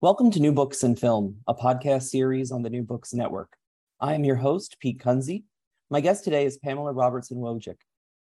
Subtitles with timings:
[0.00, 3.56] Welcome to New Books and Film, a podcast series on the New Books Network.
[3.98, 5.42] I am your host, Pete Kunze.
[5.90, 7.78] My guest today is Pamela Robertson Wojcik,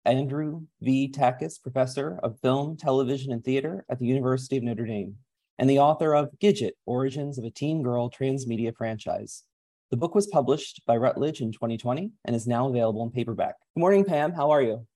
[0.05, 1.09] Andrew V.
[1.09, 5.17] Tackes Professor of Film, Television, and Theater at the University of Notre Dame,
[5.59, 9.45] and the author of Gidget Origins of a Teen Girl Transmedia Franchise.
[9.91, 13.55] The book was published by Routledge in 2020 and is now available in paperback.
[13.75, 14.33] Good morning, Pam.
[14.33, 14.87] How are you?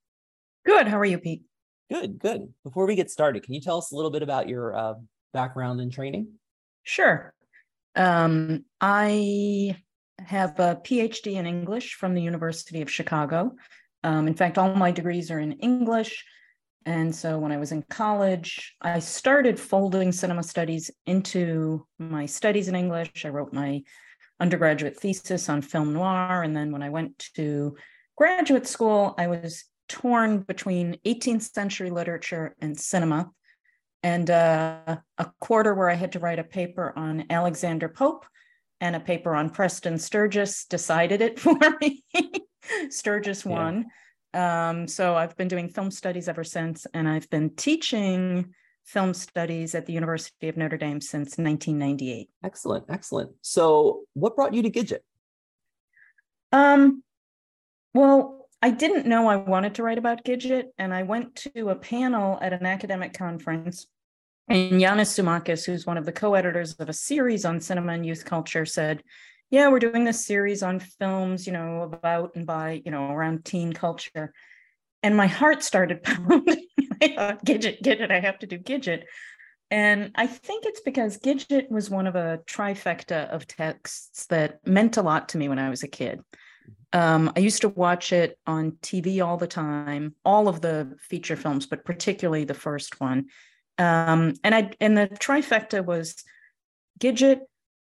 [0.66, 0.86] Good.
[0.86, 1.44] How are you, Pete?
[1.90, 2.52] Good, good.
[2.62, 4.94] Before we get started, can you tell us a little bit about your uh,
[5.32, 6.34] background and training?
[6.88, 7.34] Sure.
[7.96, 9.76] Um, I
[10.20, 13.52] have a PhD in English from the University of Chicago.
[14.02, 16.24] Um, in fact, all my degrees are in English.
[16.86, 22.68] And so when I was in college, I started folding cinema studies into my studies
[22.68, 23.26] in English.
[23.26, 23.82] I wrote my
[24.40, 26.42] undergraduate thesis on film noir.
[26.42, 27.76] And then when I went to
[28.16, 33.30] graduate school, I was torn between 18th century literature and cinema
[34.02, 38.26] and uh, a quarter where I had to write a paper on Alexander Pope
[38.80, 42.04] and a paper on Preston Sturges decided it for me.
[42.90, 43.50] Sturges yeah.
[43.50, 43.86] won.
[44.34, 49.74] Um, so I've been doing film studies ever since, and I've been teaching film studies
[49.74, 52.30] at the University of Notre Dame since 1998.
[52.44, 53.32] Excellent, excellent.
[53.42, 55.00] So, what brought you to Gidget?
[56.52, 57.02] Um,
[57.94, 61.76] well, I didn't know I wanted to write about Gidget, and I went to a
[61.76, 63.86] panel at an academic conference.
[64.48, 68.24] And Yannis Tzioumakis, who's one of the co-editors of a series on cinema and youth
[68.24, 69.04] culture, said,
[69.50, 73.44] "Yeah, we're doing this series on films, you know, about and by, you know, around
[73.44, 74.32] teen culture."
[75.02, 76.66] And my heart started pounding.
[77.00, 79.04] I thought, "Gidget, Gidget, I have to do Gidget."
[79.70, 84.96] And I think it's because Gidget was one of a trifecta of texts that meant
[84.96, 86.22] a lot to me when I was a kid.
[86.92, 91.36] Um, I used to watch it on TV all the time, all of the feature
[91.36, 93.26] films, but particularly the first one.
[93.76, 96.24] Um, and I and the trifecta was
[96.98, 97.40] Gidget,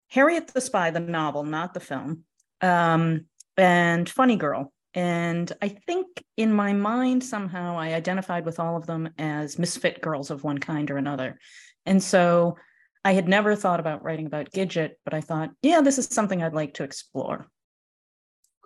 [0.09, 2.25] Harriet the Spy, the novel, not the film,
[2.61, 3.25] um,
[3.57, 4.71] and Funny Girl.
[4.93, 10.01] And I think in my mind somehow I identified with all of them as misfit
[10.01, 11.39] girls of one kind or another.
[11.85, 12.57] And so
[13.05, 16.43] I had never thought about writing about Gidget, but I thought, yeah, this is something
[16.43, 17.49] I'd like to explore.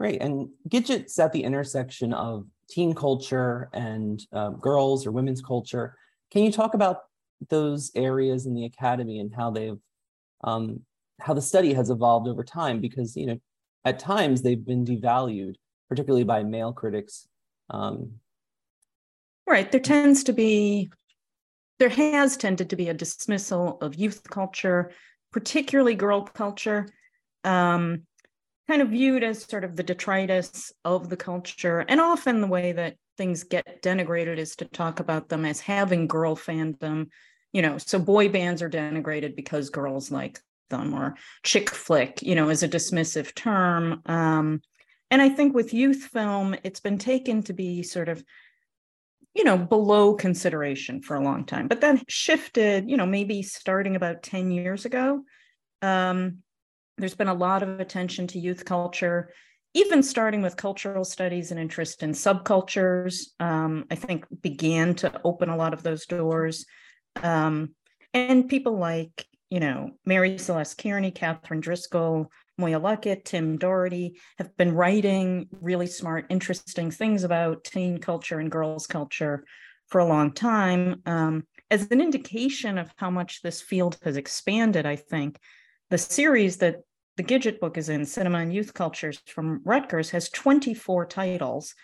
[0.04, 0.22] Great.
[0.22, 5.96] And Gidget's at the intersection of teen culture and uh, girls or women's culture.
[6.30, 7.04] Can you talk about
[7.50, 9.80] those areas in the academy and how they've
[10.44, 10.82] um,
[11.22, 12.82] how the study has evolved over time?
[12.82, 13.38] Because you know,
[13.86, 15.56] at times they've been devalued,
[15.88, 17.26] particularly by male critics.
[17.70, 18.16] Um,
[19.48, 19.72] right.
[19.72, 20.92] There tends to be,
[21.80, 24.92] there has tended to be a dismissal of youth culture,
[25.32, 26.90] particularly girl culture.
[27.46, 28.02] Um,
[28.68, 31.80] kind of viewed as sort of the detritus of the culture.
[31.80, 36.08] And often the way that things get denigrated is to talk about them as having
[36.08, 37.10] girl fandom.
[37.52, 42.36] You know, so boy bands are denigrated because girls like them, or chick flick, you
[42.36, 44.02] know, is a dismissive term.
[44.06, 44.62] Um,
[45.12, 48.24] and I think with youth film, it's been taken to be sort of
[49.36, 53.96] you know below consideration for a long time but then shifted you know maybe starting
[53.96, 55.24] about 10 years ago
[55.82, 56.38] um,
[56.98, 59.32] there's been a lot of attention to youth culture,
[59.74, 63.28] even starting with cultural studies and interest in subcultures.
[63.40, 66.66] Um, I think began to open a lot of those doors.
[67.22, 67.76] Um,
[68.14, 74.56] and people like, you know, Mary Celeste Kearney, Catherine Driscoll, Moya Luckett, Tim Doherty have
[74.58, 79.44] been writing really smart, interesting things about teen culture and girls' culture
[79.88, 81.02] for a long time.
[81.06, 85.40] Um, as an indication of how much this field has expanded, I think
[85.90, 86.82] the series that
[87.18, 91.76] the Gidget book is in, Cinema and Youth Cultures from Rutgers, has 24 titles.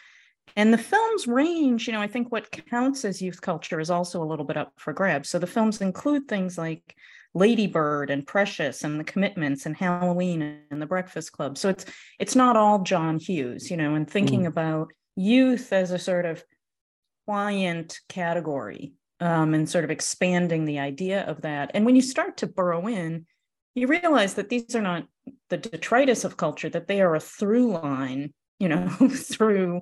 [0.55, 4.23] And the films range, you know, I think what counts as youth culture is also
[4.23, 5.29] a little bit up for grabs.
[5.29, 6.95] So the films include things like
[7.35, 11.57] Lady Bird and Precious and The Commitments and Halloween and The Breakfast Club.
[11.57, 11.85] So it's
[12.17, 14.47] it's not all John Hughes, you know, and thinking mm.
[14.47, 16.43] about youth as a sort of
[17.27, 21.71] pliant category um, and sort of expanding the idea of that.
[21.73, 23.27] And when you start to burrow in,
[23.75, 25.05] you realize that these are not
[25.49, 29.81] the detritus of culture, that they are a through line, you know, through,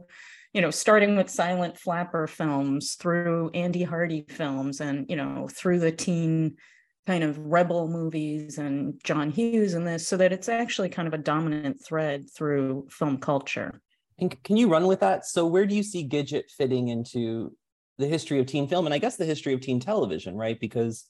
[0.53, 5.79] you know, starting with silent flapper films, through Andy Hardy films, and, you know, through
[5.79, 6.57] the teen
[7.05, 11.13] kind of rebel movies and John Hughes and this, so that it's actually kind of
[11.13, 13.81] a dominant thread through film culture.
[14.19, 15.25] And can you run with that?
[15.25, 17.55] So where do you see Gidget fitting into
[17.97, 20.59] the history of teen film and I guess the history of teen television, right?
[20.59, 21.05] Because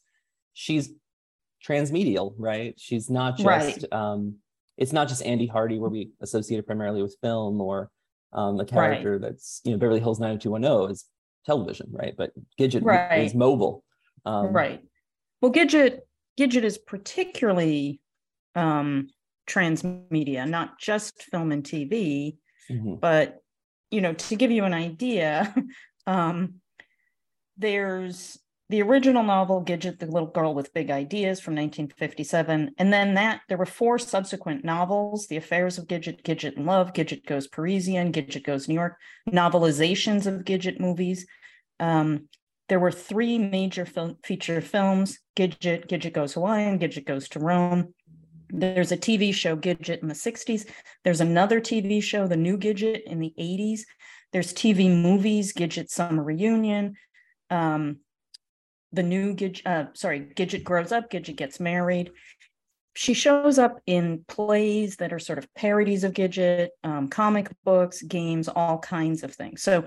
[0.54, 0.92] she's
[1.66, 2.74] transmedial, right?
[2.78, 3.94] She's not just right.
[3.94, 4.36] um
[4.78, 7.90] it's not just Andy Hardy where we associate it primarily with film or
[8.34, 9.22] um, a character right.
[9.22, 11.06] that's you know Beverly Hills 90210 is
[11.46, 12.14] television, right?
[12.16, 13.24] But Gidget right.
[13.24, 13.84] is mobile.
[14.26, 14.82] Um, right.
[15.42, 16.02] Well, Gidget
[16.40, 18.00] Gidget is particularly
[18.56, 19.08] um,
[19.48, 22.38] transmedia, not just film and TV,
[22.70, 22.96] mm-hmm.
[22.96, 23.42] but
[23.90, 25.56] you know, to give you an idea,
[26.08, 26.56] um,
[27.58, 28.38] there's
[28.70, 33.42] the original novel Gidget, the little girl with big ideas from 1957, and then that
[33.48, 38.12] there were four subsequent novels: The Affairs of Gidget, Gidget in Love, Gidget Goes Parisian,
[38.12, 38.98] Gidget Goes New York,
[39.30, 41.26] novelizations of Gidget movies.
[41.80, 42.28] Um,
[42.68, 47.94] there were three major film, feature films: Gidget, Gidget Goes Hawaiian, Gidget Goes to Rome.
[48.50, 50.70] There's a TV show, Gidget, in the 60s.
[51.04, 53.82] There's another TV show, The New Gidget, in the 80s.
[54.32, 56.96] There's TV movies, Gidget Summer Reunion.
[57.50, 58.00] Um,
[58.98, 62.10] the new Gidget, uh, sorry, Gidget grows up, Gidget gets married.
[62.96, 68.02] She shows up in plays that are sort of parodies of Gidget, um, comic books,
[68.02, 69.62] games, all kinds of things.
[69.62, 69.86] So,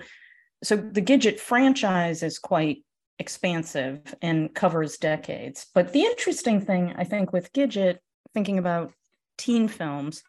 [0.63, 2.85] so the Gidget franchise is quite
[3.19, 5.67] expansive and covers decades.
[5.75, 7.99] But the interesting thing, I think, with Gidget
[8.33, 8.93] thinking about
[9.37, 10.23] teen films,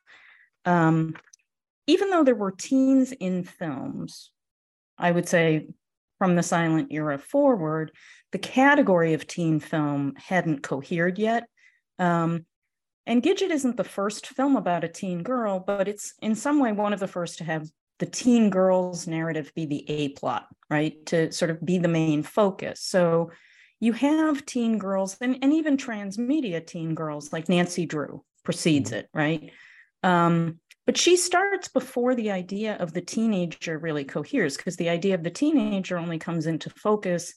[0.66, 1.16] um,
[1.86, 4.32] even though there were teens in films,
[4.98, 5.68] I would say
[6.22, 7.92] from the silent era forward,
[8.32, 11.48] the category of teen film hadn't cohered yet.
[11.98, 12.46] Um,
[13.08, 16.74] and Gidget isn't the first film about a teen girl, but it's in some way
[16.74, 21.04] one of the first to have the teen girl's narrative be the A plot, right?
[21.08, 22.84] To sort of be the main focus.
[22.84, 23.32] So
[23.80, 29.00] you have teen girls and, and even transmedia teen girls like Nancy Drew precedes mm-hmm.
[29.00, 29.52] it, right?
[30.04, 35.16] Um, but she starts before the idea of the teenager really coheres, because the idea
[35.16, 37.34] of the teenager only comes into focus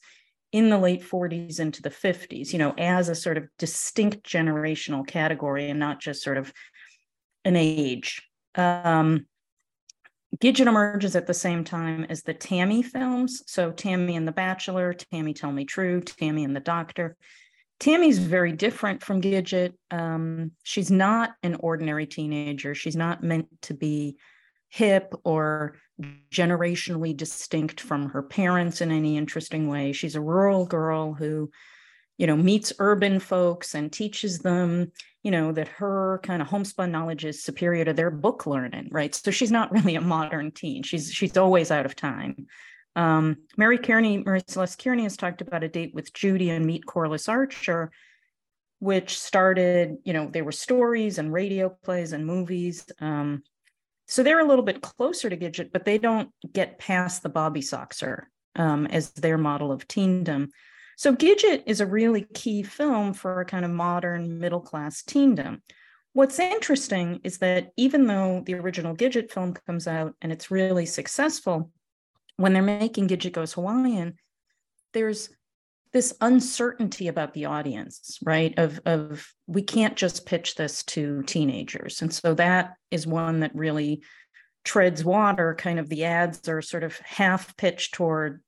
[0.51, 5.05] in the late 40s into the 50s, you know, as a sort of distinct generational
[5.05, 6.53] category and not just sort of
[7.43, 8.21] an age.
[8.55, 9.25] Um,
[10.37, 13.43] Gidget emerges at the same time as the Tammy films.
[13.47, 17.15] So Tammy and the Bachelor, Tammy Tell Me True, Tammy and the Doctor.
[17.79, 19.73] Tammy's very different from Gidget.
[19.91, 22.73] Um, she's not an ordinary teenager.
[22.73, 24.17] She's not meant to be
[24.69, 25.77] hip or
[26.31, 29.91] generationally distinct from her parents in any interesting way.
[29.91, 31.51] She's a rural girl who,
[32.17, 34.91] you know, meets urban folks and teaches them
[35.25, 39.15] you know that her kind of homespun knowledge is superior to their book learning right
[39.15, 42.45] so she's not really a modern teen she's she's always out of time
[42.95, 46.85] um, mary kearney mary celeste kearney has talked about a date with judy and meet
[46.85, 47.91] corliss archer
[48.79, 53.43] which started you know there were stories and radio plays and movies um,
[54.07, 57.61] so they're a little bit closer to gidget but they don't get past the bobby
[57.61, 58.23] soxer
[58.55, 60.49] um, as their model of teendom
[60.97, 65.61] so Gidget is a really key film for a kind of modern middle class teendom.
[66.13, 70.85] What's interesting is that even though the original Gidget film comes out and it's really
[70.85, 71.71] successful,
[72.37, 74.15] when they're making Gidget Goes Hawaiian,
[74.93, 75.29] there's
[75.93, 78.53] this uncertainty about the audience, right?
[78.57, 82.01] Of of we can't just pitch this to teenagers.
[82.01, 84.03] And so that is one that really
[84.65, 85.55] treads water.
[85.55, 88.41] Kind of the ads are sort of half pitched toward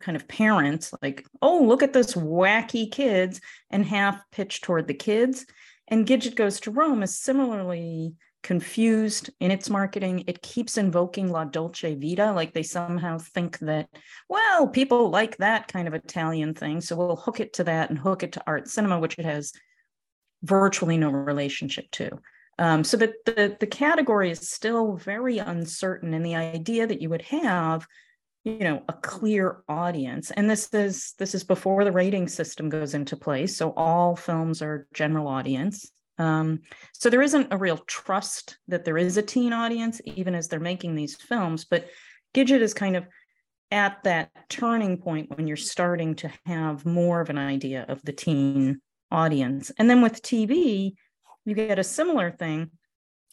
[0.00, 4.94] kind of parents like oh look at this wacky kids and half pitched toward the
[4.94, 5.44] kids
[5.88, 10.24] and gidget goes to rome is similarly confused in its marketing.
[10.26, 13.88] It keeps invoking la dolce vita like they somehow think that
[14.28, 17.98] well people like that kind of italian thing so we'll hook it to that and
[17.98, 19.52] hook it to art cinema which it has
[20.42, 22.10] virtually no relationship to.
[22.60, 27.08] Um, so that the, the category is still very uncertain and the idea that you
[27.08, 27.86] would have
[28.44, 32.94] you know a clear audience and this is this is before the rating system goes
[32.94, 36.60] into place so all films are general audience um,
[36.92, 40.60] so there isn't a real trust that there is a teen audience even as they're
[40.60, 41.88] making these films but
[42.34, 43.06] gidget is kind of
[43.70, 48.12] at that turning point when you're starting to have more of an idea of the
[48.12, 50.94] teen audience and then with tv
[51.44, 52.70] you get a similar thing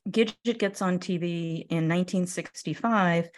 [0.10, 3.30] gidget gets on tv in 1965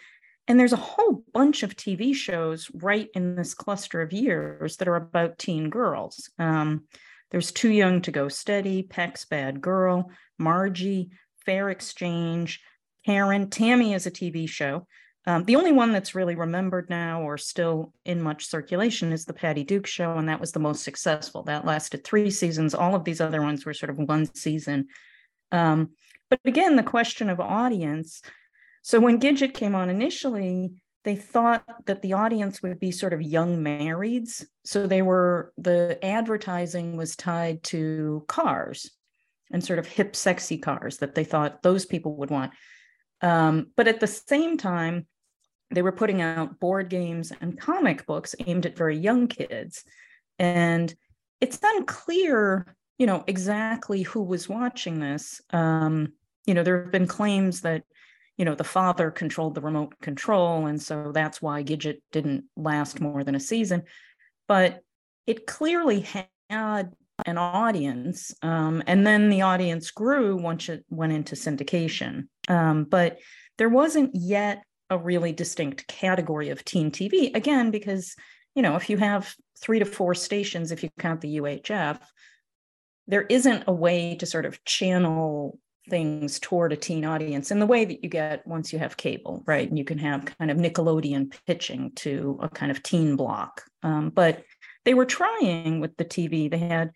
[0.48, 4.88] and there's a whole bunch of TV shows right in this cluster of years that
[4.88, 6.30] are about teen girls.
[6.38, 6.84] Um,
[7.30, 11.10] there's Too Young to Go Steady, Peck's Bad Girl, Margie,
[11.44, 12.60] Fair Exchange,
[13.04, 13.50] Karen.
[13.50, 14.86] Tammy is a TV show.
[15.26, 19.34] Um, the only one that's really remembered now or still in much circulation is the
[19.34, 21.42] Patty Duke show, and that was the most successful.
[21.42, 22.74] That lasted three seasons.
[22.74, 24.86] All of these other ones were sort of one season.
[25.52, 25.90] Um,
[26.30, 28.22] but again, the question of audience.
[28.82, 30.72] So when Gidget came on initially,
[31.04, 34.44] they thought that the audience would be sort of young marrieds.
[34.64, 38.90] So they were, the advertising was tied to cars
[39.50, 42.52] and sort of hip, sexy cars that they thought those people would want.
[43.22, 45.06] Um, but at the same time,
[45.70, 49.84] they were putting out board games and comic books aimed at very young kids.
[50.38, 50.94] And
[51.40, 55.40] it's unclear, you know, exactly who was watching this.
[55.50, 56.12] Um,
[56.46, 57.84] you know, there have been claims that,
[58.38, 60.66] you know, the father controlled the remote control.
[60.66, 63.82] And so that's why Gidget didn't last more than a season.
[64.46, 64.80] But
[65.26, 66.06] it clearly
[66.48, 66.94] had
[67.26, 68.32] an audience.
[68.42, 72.28] Um, and then the audience grew once it went into syndication.
[72.48, 73.18] Um, but
[73.58, 77.34] there wasn't yet a really distinct category of teen TV.
[77.34, 78.14] Again, because
[78.54, 82.00] you know, if you have three to four stations, if you count the UHF,
[83.06, 87.66] there isn't a way to sort of channel things toward a teen audience in the
[87.66, 89.68] way that you get once you have cable, right?
[89.68, 93.62] And you can have kind of Nickelodeon pitching to a kind of teen block.
[93.82, 94.44] Um, but
[94.84, 96.50] they were trying with the TV.
[96.50, 96.92] They had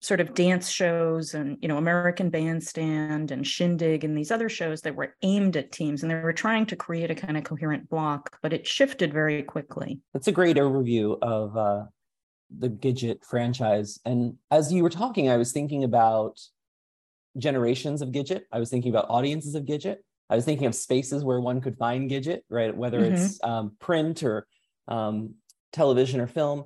[0.00, 4.82] sort of dance shows and you know American Bandstand and Shindig and these other shows
[4.82, 7.88] that were aimed at teams and they were trying to create a kind of coherent
[7.88, 10.00] block, but it shifted very quickly.
[10.12, 11.84] That's a great overview of uh,
[12.56, 13.98] the Gidget franchise.
[14.04, 16.38] And as you were talking, I was thinking about
[17.38, 18.42] generations of Gidget.
[18.52, 19.98] I was thinking about audiences of Gidget.
[20.30, 22.76] I was thinking of spaces where one could find Gidget, right?
[22.76, 23.14] Whether mm-hmm.
[23.14, 24.46] it's um, print or
[24.86, 25.34] um,
[25.72, 26.64] television or film.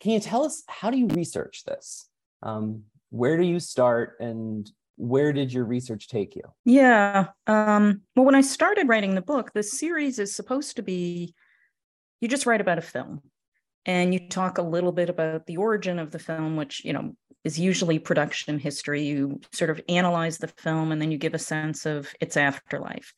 [0.00, 2.08] Can you tell us how do you research this?
[2.42, 6.42] Um, where do you start and where did your research take you?
[6.64, 7.28] Yeah.
[7.46, 11.34] Um, well, when I started writing the book, the series is supposed to be
[12.20, 13.20] you just write about a film
[13.86, 17.14] and you talk a little bit about the origin of the film, which, you know,
[17.44, 19.02] is usually production history.
[19.02, 23.14] You sort of analyze the film and then you give a sense of its afterlife.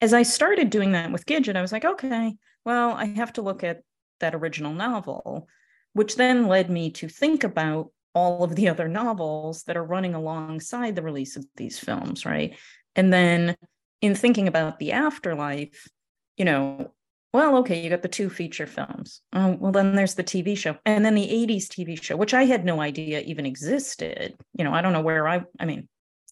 [0.00, 3.42] As I started doing that with Gidget, I was like, okay, well, I have to
[3.42, 3.82] look at
[4.20, 5.48] that original novel,
[5.94, 10.14] which then led me to think about all of the other novels that are running
[10.14, 12.56] alongside the release of these films, right?
[12.94, 13.56] And then
[14.02, 15.88] in thinking about the afterlife,
[16.36, 16.92] you know,
[17.32, 19.22] well, okay, you got the two feature films.
[19.32, 20.76] Oh, well, then there's the TV show.
[20.84, 24.34] And then the 80s TV show, which I had no idea even existed.
[24.52, 25.88] You know, I don't know where I, I mean,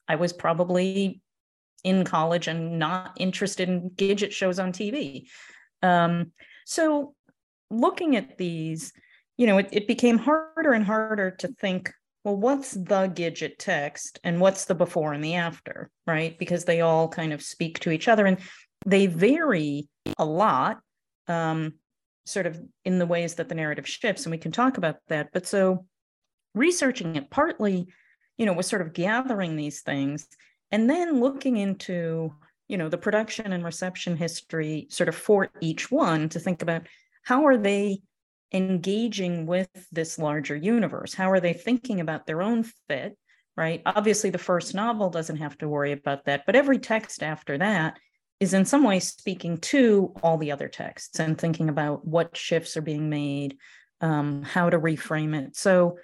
[0.07, 1.21] I was probably
[1.85, 5.28] in college and not interested in Gidget shows on TV.
[5.83, 6.33] Um,
[6.66, 7.14] so
[7.71, 8.92] looking at these,
[9.38, 11.92] you know, it, it became harder and harder to think,
[12.25, 16.38] well, what's the Gidget text and what's the before and the after, right?
[16.38, 18.38] Because they all kind of speak to each other and
[18.85, 19.88] they vary
[20.19, 20.80] a lot,
[21.31, 21.75] um,
[22.27, 24.25] sort of in the ways that the narrative shifts.
[24.25, 25.31] And we can talk about that.
[25.33, 25.87] But so
[26.55, 27.89] researching it partly,
[28.37, 30.27] you know, was sort of gathering these things
[30.71, 32.35] and then looking into,
[32.69, 36.87] you know, the production and reception history sort of for each one to think about
[37.23, 38.01] how are they
[38.53, 41.15] engaging with this larger universe?
[41.15, 43.17] How are they thinking about their own fit?
[43.57, 43.83] Right.
[43.85, 47.99] Obviously, the first novel doesn't have to worry about that, but every text after that
[48.40, 52.76] is in some way speaking to all the other texts and thinking about what shifts
[52.76, 53.59] are being made,
[54.00, 55.54] um, how to reframe it.
[55.54, 55.99] So,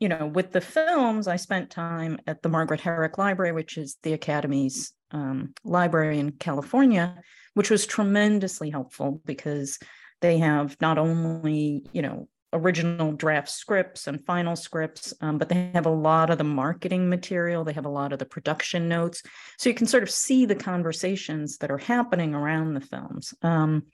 [0.00, 3.96] you know, with the films, I spent time at the Margaret Herrick Library, which is
[4.02, 7.22] the Academy's um, library in California,
[7.54, 9.78] which was tremendously helpful because
[10.20, 15.70] they have not only, you know, original draft scripts and final scripts, um, but they
[15.74, 17.64] have a lot of the marketing material.
[17.64, 19.22] They have a lot of the production notes.
[19.58, 23.34] So you can sort of see the conversations that are happening around the films.
[23.42, 23.84] Um,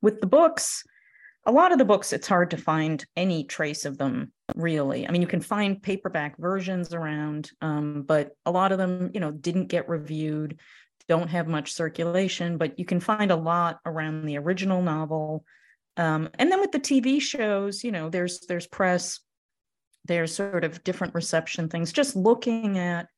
[0.00, 0.84] with the books,
[1.44, 5.08] a lot of the books, it's hard to find any trace of them really.
[5.08, 9.20] I mean, you can find paperback versions around, um, but a lot of them, you
[9.20, 10.58] know, didn't get reviewed,
[11.08, 15.44] don't have much circulation, but you can find a lot around the original novel
[15.96, 19.20] um, and then with the tv shows you know there's there's press
[20.04, 23.08] there's sort of different reception things just looking at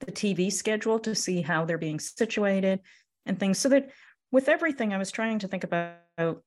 [0.00, 2.80] the tv schedule to see how they're being situated
[3.26, 3.58] and things.
[3.58, 3.90] So that
[4.30, 5.98] with everything i was trying to think about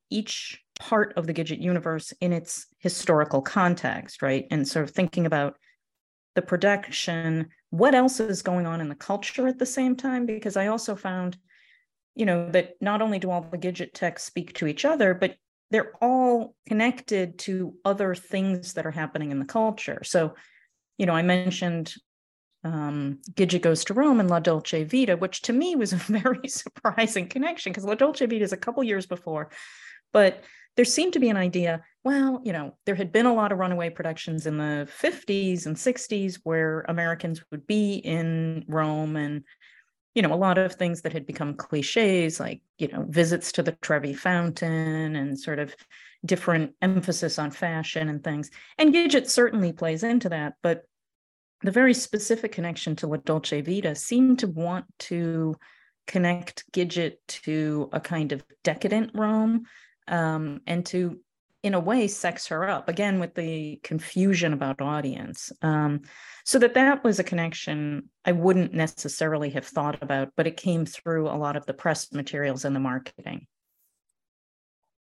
[0.10, 4.46] each part of the gidget universe in its historical context right?
[4.52, 5.56] And sort of thinking about
[6.36, 10.26] the production what else is going on in the culture at the same time?
[10.26, 11.38] Because i also found
[12.16, 15.36] you know, that not only do all the Gidget texts speak to each other, but
[15.72, 20.02] they're all connected to other things that are happening in the culture.
[20.04, 20.36] So,
[20.98, 21.94] you know, I mentioned
[22.64, 26.48] um, Gidget Goes to Rome and La Dolce Vita, which to me was a very
[26.48, 29.50] surprising connection because La Dolce Vita is a couple years before.
[30.14, 30.44] But
[30.76, 33.58] there seemed to be an idea well, you know, there had been a lot of
[33.58, 39.44] runaway productions in the 50s and 60s where Americans would be in Rome and
[40.16, 43.62] you know, a lot of things that had become cliches, like, you know, visits to
[43.62, 45.76] the Trevi Fountain and sort of
[46.26, 48.50] different emphasis on fashion and things.
[48.78, 50.84] And Gidget certainly plays into that, but
[51.62, 55.56] the very specific connection to La Dolce Vita seemed to want to
[56.08, 59.66] connect Gidget to a kind of decadent Rome
[60.08, 61.20] um, and to
[61.66, 65.52] in a way sex her up again with the confusion about audience.
[65.64, 66.02] Um,
[66.44, 70.86] so that that was a connection i wouldn't necessarily have thought about but it came
[70.86, 73.48] through a lot of the press materials and the marketing.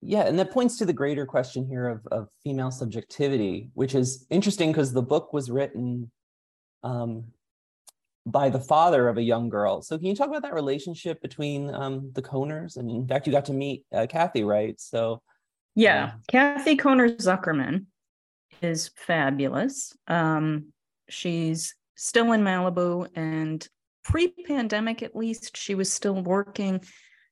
[0.02, 4.26] Yeah and that points to the greater question here of, of female subjectivity which is
[4.28, 6.10] interesting because the book was written
[6.82, 7.24] um,
[8.26, 9.80] by the father of a young girl.
[9.80, 13.32] So can you talk about that relationship between um, the Kohners and in fact you
[13.32, 14.78] got to meet uh, kathy right?
[14.78, 15.22] So
[15.74, 17.86] yeah, Kathy Kohner Zuckerman
[18.62, 19.92] is fabulous.
[20.06, 20.72] Um,
[21.08, 23.66] she's still in Malibu, and
[24.04, 26.82] pre-pandemic, at least, she was still working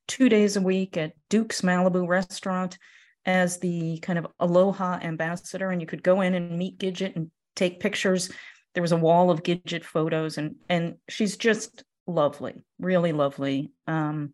[0.07, 2.77] two days a week at Duke's Malibu restaurant
[3.25, 7.29] as the kind of Aloha ambassador, and you could go in and meet Gidget and
[7.55, 8.31] take pictures.
[8.73, 13.71] There was a wall of Gidget photos, and and she's just lovely, really lovely.
[13.87, 14.33] Um,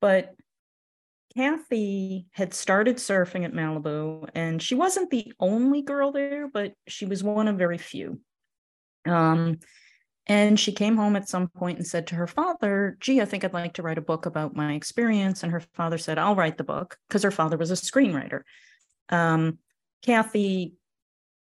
[0.00, 0.34] but
[1.34, 7.06] Kathy had started surfing at Malibu, and she wasn't the only girl there, but she
[7.06, 8.20] was one of very few.
[9.06, 9.58] Um,
[10.26, 13.44] and she came home at some point and said to her father, Gee, I think
[13.44, 15.42] I'd like to write a book about my experience.
[15.42, 18.42] And her father said, I'll write the book because her father was a screenwriter.
[19.08, 19.58] Um,
[20.02, 20.74] Kathy,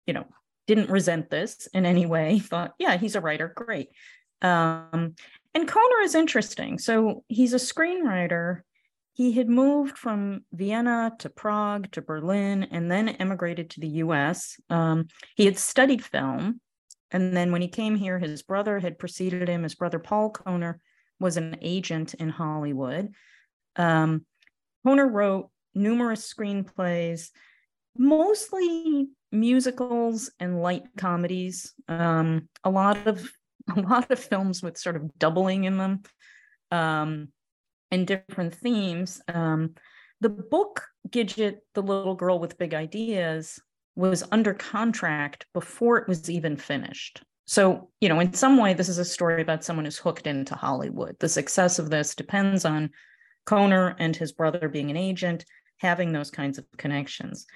[0.07, 0.27] you know,
[0.67, 3.53] didn't resent this in any way, thought, Yeah, he's a writer.
[3.55, 3.89] Great.
[4.41, 5.15] Um,
[5.55, 6.79] and Kohner is interesting.
[6.79, 8.63] So he's a screenwriter
[9.15, 14.57] he had moved from Vienna to Prague to Berlin and then emigrated to the US.
[14.71, 16.61] Um, he had studied film.
[17.11, 19.65] And then when he came here, his brother had preceded him.
[19.65, 20.77] His brother, Paul Kohner,
[21.21, 23.13] was an agent in Hollywood.
[23.77, 24.25] Um,
[24.87, 27.29] Kohner wrote numerous screenplays,
[27.97, 31.75] mostly musicals and light comedies.
[31.87, 33.31] Um, a lot of
[33.77, 36.03] a lot of films with sort of doubling in them.
[36.73, 37.29] Um,
[37.93, 39.21] and different themes.
[39.29, 39.75] Um,
[40.21, 43.61] the book Gidget, the little girl with big ideas,
[43.95, 47.23] was under contract before it was even finished.
[47.45, 50.55] So, you know, in some way, this is a story about someone who's hooked into
[50.55, 51.17] Hollywood.
[51.21, 52.91] The success of this depends on
[53.47, 55.45] Kohner and his brother being an agent,
[55.77, 57.47] having those kinds of connections.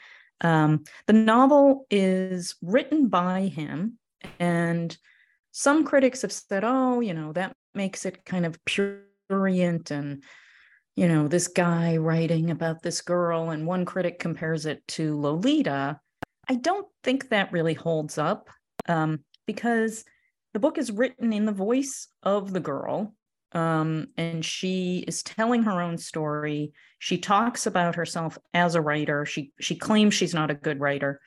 [0.42, 3.98] Um, the novel is written by him,
[4.38, 4.94] and
[5.52, 10.22] some critics have said, oh, you know, that makes it kind of pure prurient and
[10.94, 16.00] you know this guy writing about this girl and one critic compares it to lolita
[16.48, 18.48] i don't think that really holds up
[18.88, 20.04] um, because
[20.54, 23.14] the book is written in the voice of the girl
[23.52, 26.72] um, and she is telling her own story.
[26.98, 29.24] She talks about herself as a writer.
[29.24, 31.20] She she claims she's not a good writer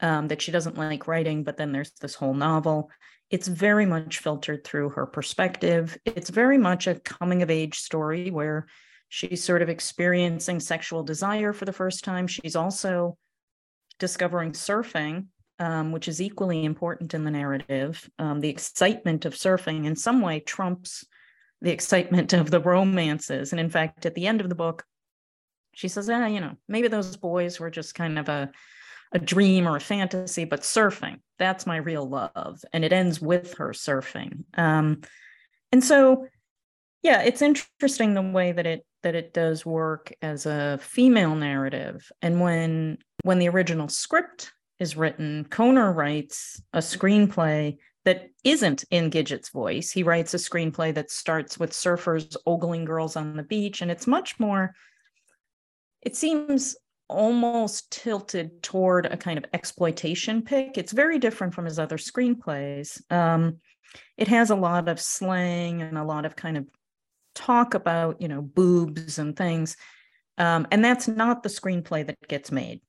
[0.00, 2.90] um, that she doesn't like writing but then there's this whole novel
[3.30, 5.98] it's very much filtered through her perspective.
[6.04, 8.66] It's very much a coming of age story where
[9.08, 12.26] she's sort of experiencing sexual desire for the first time.
[12.26, 13.16] She's also
[13.98, 15.26] discovering surfing,
[15.58, 18.08] um, which is equally important in the narrative.
[18.18, 21.04] Um, the excitement of surfing in some way trumps
[21.60, 23.52] the excitement of the romances.
[23.52, 24.84] And in fact, at the end of the book,
[25.74, 28.50] she says, ah, you know, maybe those boys were just kind of a
[29.12, 32.60] a dream or a fantasy, but surfing, that's my real love.
[32.72, 34.44] And it ends with her surfing.
[34.54, 35.02] Um,
[35.72, 36.26] and so,
[37.02, 42.10] yeah, it's interesting the way that it that it does work as a female narrative.
[42.22, 49.10] And when when the original script is written, Kohner writes a screenplay that isn't in
[49.10, 49.90] Gidget's voice.
[49.90, 54.06] He writes a screenplay that starts with surfers ogling girls on the beach, and it's
[54.06, 54.74] much more.
[56.02, 56.76] It seems
[57.08, 60.76] almost tilted toward a kind of exploitation pick.
[60.76, 63.00] It's very different from his other screenplays.
[63.12, 63.58] Um,
[64.16, 66.66] it has a lot of slang and a lot of kind of
[67.34, 69.76] talk about, you know, boobs and things.
[70.38, 72.80] Um, and that's not the screenplay that gets made.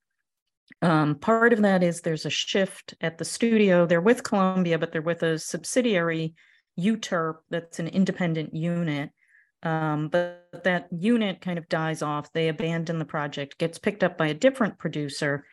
[0.82, 3.86] Um, part of that is there's a shift at the studio.
[3.86, 6.36] They're with Columbia, but they're with a subsidiary,
[6.80, 9.12] UTERP, that's an independent unit
[9.68, 12.32] Um, but that unit kind of dies off.
[12.32, 15.46] They abandon the project, gets picked up by a different producer.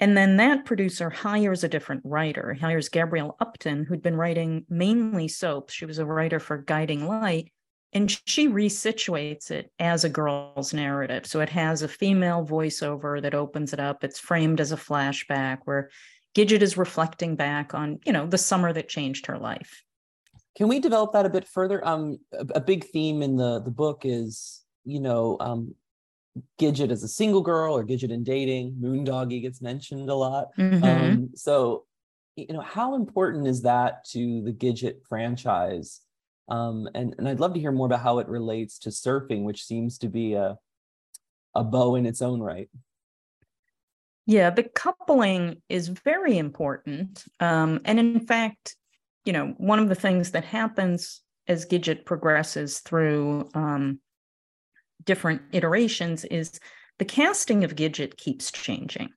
[0.00, 5.28] And then that producer hires a different writer, hires Gabrielle Upton, who'd been writing mainly
[5.28, 5.74] soaps.
[5.74, 7.52] She was a writer for Guiding Light.
[7.92, 11.26] And she resituates it as a girl's narrative.
[11.26, 14.02] So it has a female voiceover that opens it up.
[14.02, 15.90] It's framed as a flashback where
[16.34, 19.83] Gidget is reflecting back on, you know, the summer that changed her life.
[20.56, 21.86] Can we develop that a bit further?
[21.86, 25.74] Um, a, a big theme in the the book is, you know, um,
[26.60, 28.76] Gidget as a single girl or Gidget in dating.
[28.80, 30.48] Moondoggie gets mentioned a lot.
[30.56, 30.84] Mm-hmm.
[30.84, 31.84] Um, so,
[32.36, 36.00] you know, how important is that to the Gidget franchise?
[36.48, 39.64] Um, and and I'd love to hear more about how it relates to surfing, which
[39.64, 40.58] seems to be a
[41.54, 42.68] a bow in its own right.
[44.26, 47.24] Yeah, the coupling is very important.
[47.40, 48.76] Um, and in fact,
[49.24, 54.00] you know, one of the things that happens as Gidget progresses through um,
[55.04, 56.58] different iterations is
[56.98, 59.10] the casting of Gidget keeps changing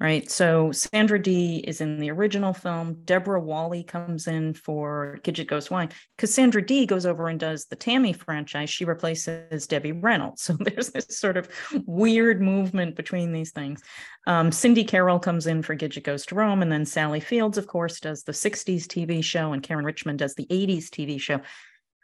[0.00, 0.28] right?
[0.28, 2.98] So Sandra Dee is in the original film.
[3.04, 7.66] Deborah Walley comes in for Gidget Goes Hawaiian because Sandra Dee goes over and does
[7.66, 8.70] the Tammy franchise.
[8.70, 10.42] She replaces Debbie Reynolds.
[10.54, 11.48] So there's this sort of
[11.86, 13.82] weird movement between these things.
[14.26, 17.66] Um, Cindy Carol comes in for Gidget Goes to Rome, and then Sally Fields, of
[17.66, 21.40] course, does the 60s TV show, and Caryn Richman does the 80s TV show.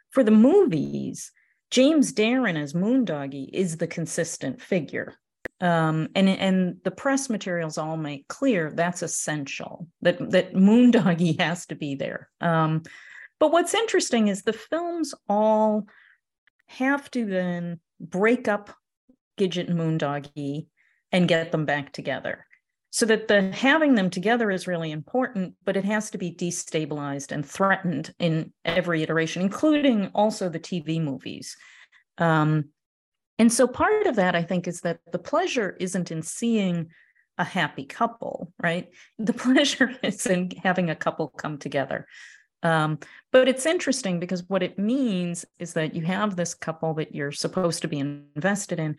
[0.09, 1.31] For the movies,
[1.69, 5.15] James Darren as Moondoggie is the consistent figure
[5.61, 11.67] um, and and the press materials all make clear that's essential that that Moondoggie has
[11.67, 12.29] to be there.
[12.41, 12.83] Um,
[13.39, 15.85] but what's interesting is the films all
[16.67, 18.71] have to then break up
[19.39, 20.67] Gidget and Moondoggie
[21.11, 22.45] and get them back together.
[22.93, 27.31] So that the having them together is really important, but it has to be destabilized
[27.31, 31.55] and threatened in every iteration, including also the TV movies.
[32.17, 32.65] Um,
[33.41, 36.91] and so part of that, I think, is that the pleasure isn't in seeing
[37.39, 38.87] a happy couple, right?
[39.17, 42.05] The pleasure is in having a couple come together.
[42.61, 42.99] Um,
[43.31, 47.31] but it's interesting because what it means is that you have this couple that you're
[47.31, 48.97] supposed to be invested in,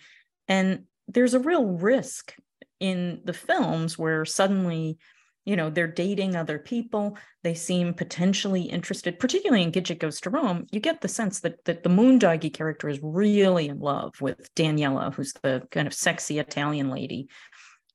[0.48, 2.34] and there's a real risk
[2.80, 4.98] in the films where suddenly
[5.44, 10.30] you know they're dating other people they seem potentially interested particularly in gidget goes to
[10.30, 14.52] rome you get the sense that, that the moondoggie character is really in love with
[14.54, 17.28] daniela who's the kind of sexy italian lady.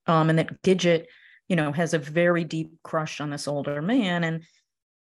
[0.06, 1.06] Um, and that gidget
[1.48, 4.44] you know has a very deep crush on this older man and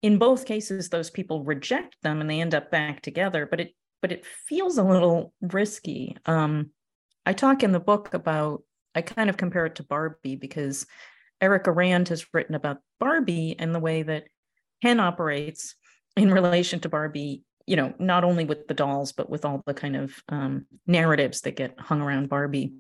[0.03, 3.74] in both cases those people reject them and they end up back together but it
[4.03, 6.16] but it feels a little risky.
[6.24, 6.70] Um,
[7.26, 8.62] i talk in the book about
[8.94, 10.87] i kind of compare it to barbie because
[11.40, 14.24] Erica Rand has written about Barbie and the way that
[14.83, 15.74] Ken operates
[16.16, 19.74] in relation to Barbie, you know, not only with the dolls, but with all the
[19.74, 22.72] kind of um, narratives that get hung around Barbie.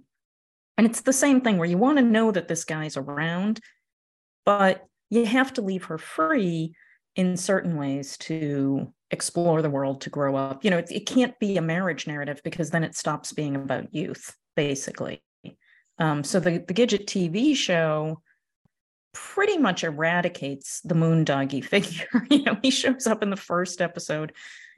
[0.76, 3.60] And it's the same thing where you want to know that this guy's around,
[4.44, 6.74] but you have to leave her free
[7.16, 10.64] in certain ways to explore the world, to grow up.
[10.64, 13.94] You know, it, it can't be a marriage narrative because then it stops being about
[13.94, 15.22] youth, basically.
[15.98, 18.22] Um, so the, the Gidget TV show
[19.12, 22.26] pretty much eradicates the moondoggie figure.
[22.30, 24.32] you know, he shows up in the first episode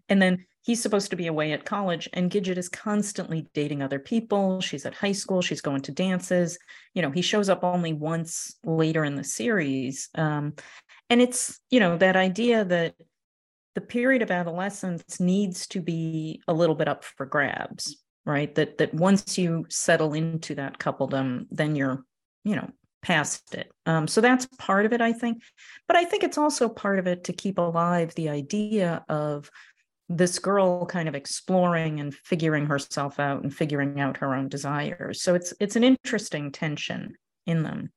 [0.08, 3.98] and then he's supposed to be away at college and Gidget is constantly dating other
[3.98, 4.60] people.
[4.60, 6.58] She's at high school, she's going to dances.
[6.94, 10.08] You know, he shows up only once later in the series.
[10.14, 10.54] Um,
[11.10, 12.94] and it's, you know, that idea that
[13.74, 18.54] the period of adolescence needs to be a little bit up for grabs, right?
[18.54, 22.04] That that once you settle into that coupledom, then you're,
[22.44, 22.70] you know,
[23.02, 23.70] past it.
[23.84, 25.42] Um, so that's part of it, I think.
[25.88, 29.50] But I think it's also part of it to keep alive the idea of
[30.08, 35.22] this girl kind of exploring and figuring herself out and figuring out her own desires.
[35.22, 37.14] So it's it's an interesting tension
[37.46, 37.92] in them.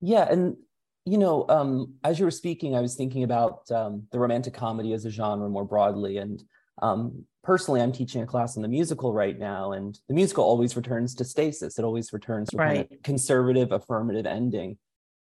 [0.00, 0.56] Yeah, and
[1.04, 4.92] you know, um, as you were speaking, I was thinking about um, the romantic comedy
[4.92, 6.42] as a genre more broadly, and
[6.82, 10.76] um, personally, I'm teaching a class on the musical right now, and the musical always
[10.76, 11.78] returns to stasis.
[11.78, 12.76] It always returns to right.
[12.76, 14.78] kind of conservative, affirmative ending.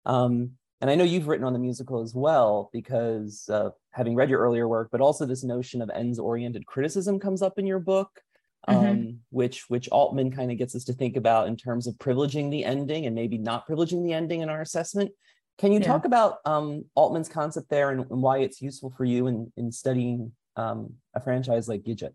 [0.06, 4.30] Um, and I know you've written on the musical as well, because uh, having read
[4.30, 8.22] your earlier work, but also this notion of ends-oriented criticism comes up in your book,
[8.68, 8.86] mm-hmm.
[8.86, 12.50] um, which which Altman kind of gets us to think about in terms of privileging
[12.50, 15.12] the ending and maybe not privileging the ending in our assessment.
[15.58, 15.88] Can you yeah.
[15.88, 19.74] talk about um, Altman's concept there and, and, why it's useful for you in, in
[19.74, 22.14] studying um, a franchise like Gidget?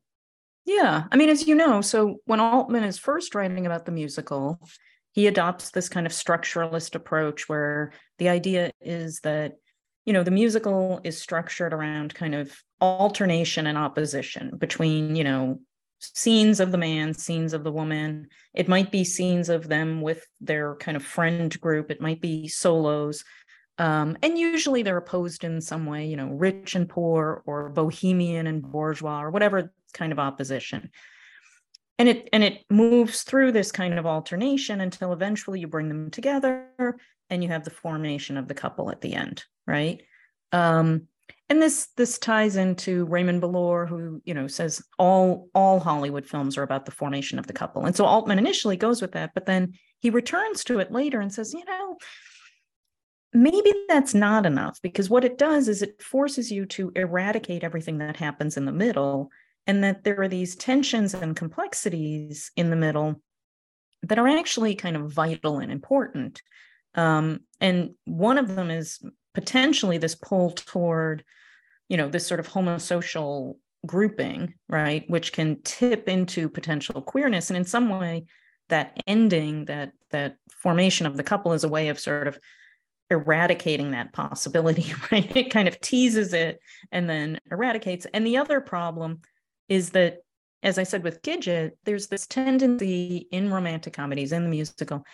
[0.64, 4.60] Yeah, I mean, as you know, so when Altman is first writing about the musical,
[5.12, 9.52] he adopts this kind of structuralist approach where the idea is that
[10.06, 15.60] you know the musical is structured around kind of alternation and opposition between, you know,
[16.00, 18.28] scenes of the man, scenes of the woman.
[18.52, 21.90] It might be scenes of them with their kind of friend group.
[21.90, 23.24] It might be solos.
[23.78, 28.46] Um, and usually they're opposed in some way, you know, rich and poor or bohemian
[28.46, 30.90] and bourgeois or whatever kind of opposition.
[31.98, 36.10] And it and it moves through this kind of alternation until eventually you bring them
[36.10, 36.96] together
[37.30, 40.02] and you have the formation of the couple at the end, right?
[40.52, 41.08] Um,
[41.50, 46.56] and this this ties into Raymond Bellour, who you know says all all Hollywood films
[46.56, 49.46] are about the formation of the couple, and so Altman initially goes with that, but
[49.46, 51.96] then he returns to it later and says, you know,
[53.34, 57.98] maybe that's not enough because what it does is it forces you to eradicate everything
[57.98, 59.30] that happens in the middle,
[59.66, 63.20] and that there are these tensions and complexities in the middle
[64.02, 66.42] that are actually kind of vital and important.
[66.94, 69.00] Um, and one of them is
[69.34, 71.24] potentially this pull toward
[71.88, 77.56] you know this sort of homosocial grouping right which can tip into potential queerness and
[77.56, 78.24] in some way
[78.68, 82.38] that ending that that formation of the couple is a way of sort of
[83.14, 86.58] eradicating that possibility right it kind of teases it
[86.92, 89.20] and then eradicates and the other problem
[89.68, 90.18] is that
[90.62, 95.04] as i said with gidget there's this tendency in romantic comedies and the musical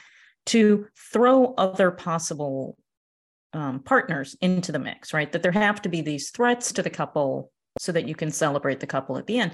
[0.47, 2.77] to throw other possible
[3.53, 5.31] um, partners into the mix, right?
[5.33, 8.81] That there have to be these threats to the couple so that you can celebrate
[8.81, 9.53] the couple at the end.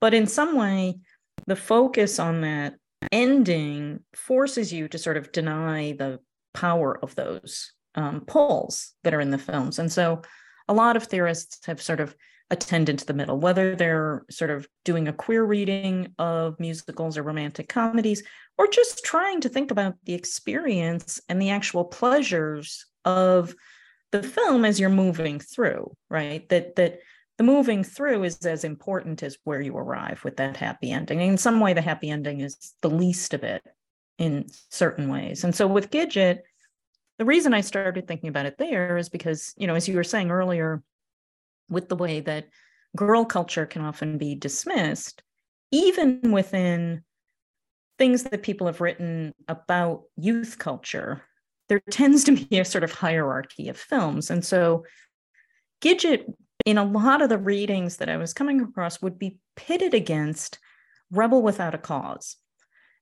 [0.00, 0.98] But in some way,
[1.46, 2.74] the focus on that
[3.12, 6.20] ending forces you to sort of deny the
[6.54, 9.78] power of those um, pulls that are in the films.
[9.78, 10.22] And so
[10.68, 12.14] a lot of theorists have sort of
[12.50, 17.22] attended to the middle, whether they're sort of doing a queer reading of musicals or
[17.22, 18.22] romantic comedies,
[18.56, 23.54] or just trying to think about the experience and the actual pleasures of
[24.12, 26.48] the film as you're moving through, right?
[26.48, 27.00] That that
[27.38, 31.20] the moving through is as important as where you arrive with that happy ending.
[31.20, 33.62] In some way, the happy ending is the least of it
[34.18, 35.44] in certain ways.
[35.44, 36.40] And so with Gidget,
[37.18, 40.04] the reason I started thinking about it there is because, you know, as you were
[40.04, 40.82] saying earlier,
[41.68, 42.48] with the way that
[42.94, 45.22] girl culture can often be dismissed,
[45.70, 47.02] even within
[47.98, 51.22] things that people have written about youth culture,
[51.68, 54.30] there tends to be a sort of hierarchy of films.
[54.30, 54.84] And so
[55.80, 56.24] Gidget,
[56.64, 60.58] in a lot of the readings that I was coming across, would be pitted against
[61.10, 62.36] Rebel Without a Cause.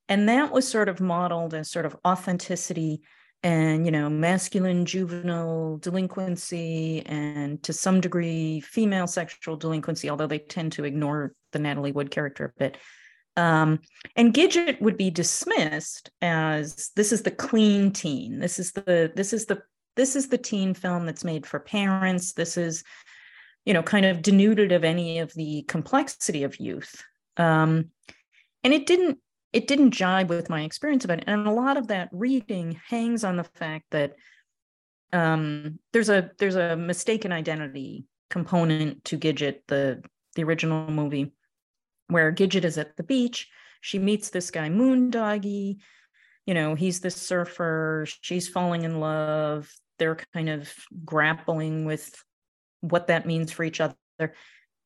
[0.09, 3.03] And that was sort of modeled as sort of authenticity
[3.45, 10.39] and, you know, masculine juvenile delinquency and to some degree female sexual delinquency, although they
[10.39, 12.79] tend to ignore the Natalie Wood character a bit.
[13.37, 13.81] Um,
[14.17, 18.39] and Gidget would be dismissed as this is the clean teen.
[18.39, 19.63] This is the this is the
[19.95, 22.33] this is the teen film that's made for parents.
[22.33, 22.83] This is,
[23.67, 27.03] you know, kind of denuded of any of the complexity of youth.
[27.37, 27.91] Um,
[28.63, 29.19] and it didn't
[29.55, 31.23] it didn't jibe with my experience of it.
[31.29, 34.17] And a lot of that reading hangs on the fact that
[35.13, 40.03] um, there's a there's a mistaken identity component to Gidget, the
[40.35, 41.33] the original movie
[42.09, 43.49] where Gidget is at the beach.
[43.81, 45.77] She meets this guy, Moondoggie.
[46.47, 48.07] You know, he's this surfer.
[48.23, 49.73] She's falling in love.
[50.01, 52.13] They're kind of grappling with
[52.81, 54.35] what that means for each other.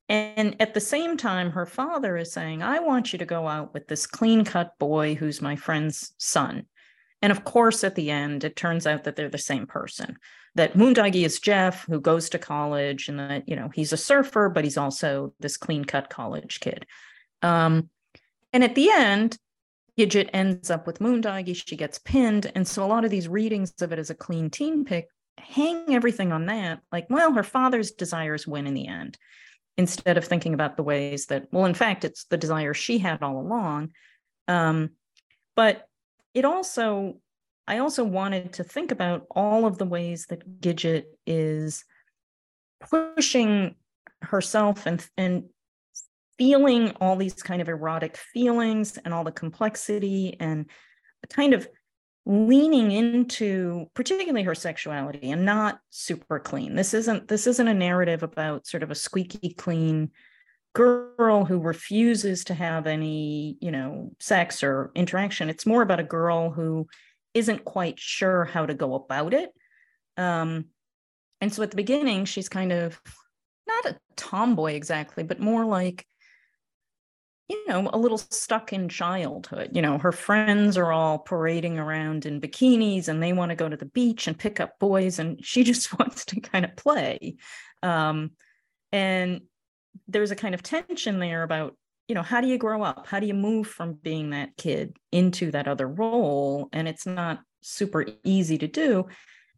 [0.08, 3.74] And at the same time, her father is saying, I want you to go out
[3.74, 6.64] with this clean cut boy who's my friend's son.
[7.20, 10.16] And of course, at the end, it turns out that they're the same person.
[10.54, 14.48] That Moondoggie is Jeff, who goes to college, and that, you know, he's a surfer,
[14.48, 16.86] but he's also this clean cut college kid.
[17.42, 17.90] Um,
[18.52, 19.38] and at the end,
[19.98, 21.60] Gidget ends up with Moondoggie.
[21.66, 22.50] She gets pinned.
[22.54, 25.94] And so a lot of these readings of it as a clean teen pick hang
[25.94, 26.80] everything on that.
[26.92, 29.18] Like, well, her father's desires win in the end,
[29.78, 33.22] instead of thinking about the ways that, well, in fact, it's the desire she had
[33.22, 33.92] all along.
[34.48, 34.90] Um,
[35.54, 35.86] but
[36.34, 37.20] it also,
[37.66, 41.84] I also wanted to think about all of the ways that Gidget is
[42.80, 43.76] pushing
[44.22, 45.44] herself and and
[46.38, 50.66] feeling all these kind of erotic feelings and all the complexity and
[51.24, 51.68] a kind of
[52.28, 56.74] leaning into particularly her sexuality and not super clean.
[56.74, 60.10] This isn't this isn't a narrative about sort of a squeaky clean
[60.74, 65.48] girl who refuses to have any you know sex or interaction.
[65.48, 66.86] It's more about a girl who
[67.32, 69.50] isn't quite sure how to go about it.
[70.18, 70.66] Um
[71.40, 73.00] and so at the beginning she's kind of
[73.66, 76.04] not a tomboy exactly but more like
[77.48, 79.70] you know, a little stuck in childhood.
[79.72, 83.68] You know, her friends are all parading around in bikinis and they want to go
[83.68, 87.36] to the beach and pick up boys, and she just wants to kind of play.
[87.82, 88.32] Um,
[88.92, 89.42] and
[90.06, 91.74] there's a kind of tension there about
[92.06, 94.96] you know how do you grow up how do you move from being that kid
[95.12, 99.06] into that other role and it's not super easy to do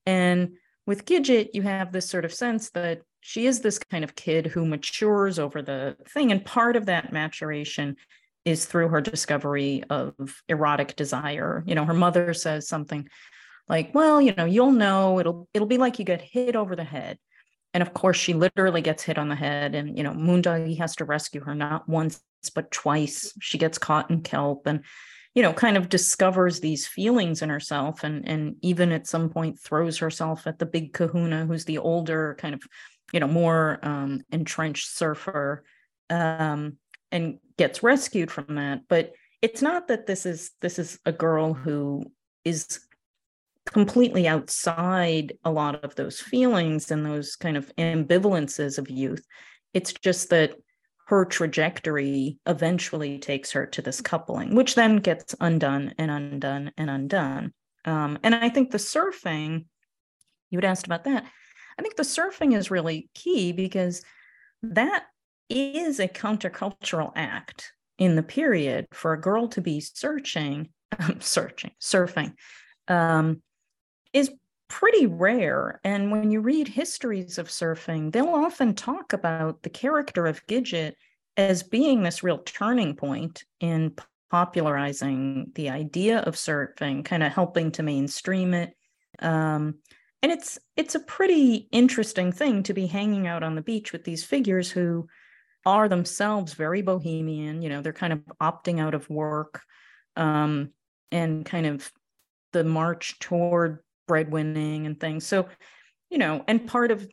[0.06, 0.54] and
[0.86, 4.46] with gidget you have this sort of sense that she is this kind of kid
[4.46, 7.96] who matures over the thing and part of that maturation
[8.44, 10.14] is through her discovery of
[10.48, 11.62] erotic desire.
[11.66, 13.08] You know her mother says something
[13.68, 16.84] like well you know you'll know it'll it'll be like you get hit over the
[16.84, 17.18] head.
[17.74, 20.96] And of course she literally gets hit on the head and you know moondoggie has
[20.96, 22.22] to rescue her not once
[22.54, 23.34] but twice.
[23.40, 24.82] She gets caught in kelp and
[25.34, 29.60] you know kind of discovers these feelings in herself and and even at some point
[29.60, 32.62] throws herself at the big kahuna who's the older kind of
[33.12, 35.64] you know more um, entrenched surfer
[36.10, 36.76] um,
[37.12, 41.54] and gets rescued from that but it's not that this is this is a girl
[41.54, 42.04] who
[42.44, 42.80] is
[43.66, 49.24] completely outside a lot of those feelings and those kind of ambivalences of youth.
[49.74, 50.54] It's just that
[51.06, 56.90] her trajectory eventually takes her to this coupling, which then gets undone and undone and
[56.90, 57.52] undone.
[57.84, 59.64] Um, and I think the surfing,
[60.50, 61.24] you had asked about that.
[61.80, 64.02] I think the surfing is really key because
[64.62, 65.06] that
[65.48, 71.70] is a countercultural act in the period for a girl to be searching, um, searching,
[71.80, 72.34] surfing,
[72.88, 73.40] um,
[74.12, 74.30] is
[74.68, 75.80] pretty rare.
[75.82, 80.92] And when you read histories of surfing, they'll often talk about the character of Gidget
[81.38, 83.96] as being this real turning point in
[84.30, 88.74] popularizing the idea of surfing, kind of helping to mainstream it.
[89.20, 89.76] Um,
[90.22, 94.04] and it's it's a pretty interesting thing to be hanging out on the beach with
[94.04, 95.08] these figures who
[95.66, 97.62] are themselves very bohemian.
[97.62, 99.62] You know, they're kind of opting out of work
[100.16, 100.70] um,
[101.10, 101.90] and kind of
[102.52, 103.78] the march toward
[104.08, 105.26] breadwinning and things.
[105.26, 105.48] So,
[106.10, 107.08] you know, and part of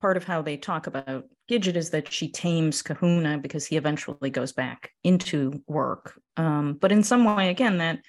[0.00, 4.30] part of how they talk about Gidget is that she tames Kahuna because he eventually
[4.30, 6.18] goes back into work.
[6.36, 8.00] Um, but in some way, again, that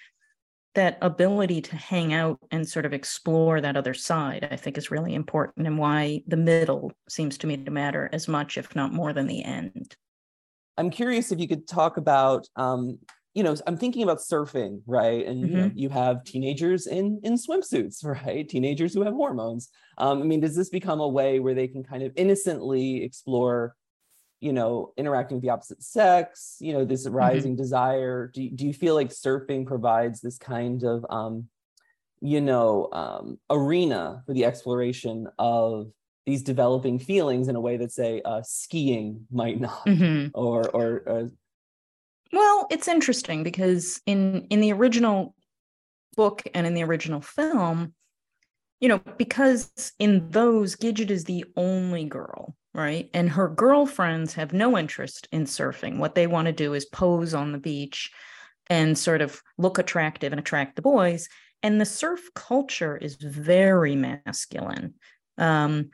[0.75, 4.91] that ability to hang out and sort of explore that other side, I think, is
[4.91, 8.93] really important, and why the middle seems to me to matter as much, if not
[8.93, 9.95] more, than the end.
[10.77, 12.97] I'm curious if you could talk about um,
[13.33, 15.25] you know, I'm thinking about surfing, right?
[15.25, 15.47] And mm-hmm.
[15.47, 15.77] you, know, mm-hmm.
[15.77, 18.47] you have teenagers in in swimsuits, right?
[18.47, 19.69] Teenagers who have hormones.
[19.97, 23.75] Um, I mean, does this become a way where they can kind of innocently explore,
[24.43, 26.57] you know, interacting with the opposite sex?
[26.59, 27.15] You know, this mm-hmm.
[27.15, 27.61] rising mm-hmm.
[27.61, 28.31] desire.
[28.33, 31.47] Do do you feel like surfing provides this kind of, um,
[32.21, 35.91] you know, um, arena for the exploration of
[36.25, 40.27] these developing feelings in a way that say uh, skiing might not mm-hmm.
[40.33, 41.27] or or uh,
[42.31, 45.35] well, it's interesting because in in the original
[46.15, 47.93] book and in the original film,
[48.83, 53.09] you know, because in those Gidget is the only girl, right?
[53.13, 55.99] And her girlfriends have no interest in surfing.
[55.99, 58.11] What they want to do is pose on the beach
[58.69, 61.29] and sort of look attractive and attract the boys.
[61.63, 64.95] And the surf culture is very masculine.
[65.37, 65.91] Um,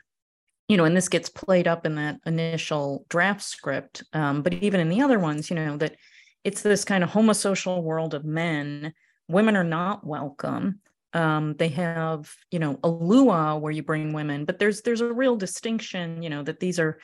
[0.67, 4.79] you know, and this gets played up in that initial draft script, um, but even
[4.79, 5.95] in the other ones, you know, that
[6.43, 8.95] it's this kind of homosocial world of men.
[9.27, 10.79] Women are not welcome.
[11.13, 15.11] Um, they have, you know, a luau where you bring women, but there's there's a
[15.11, 16.99] real distinction, you know, that these are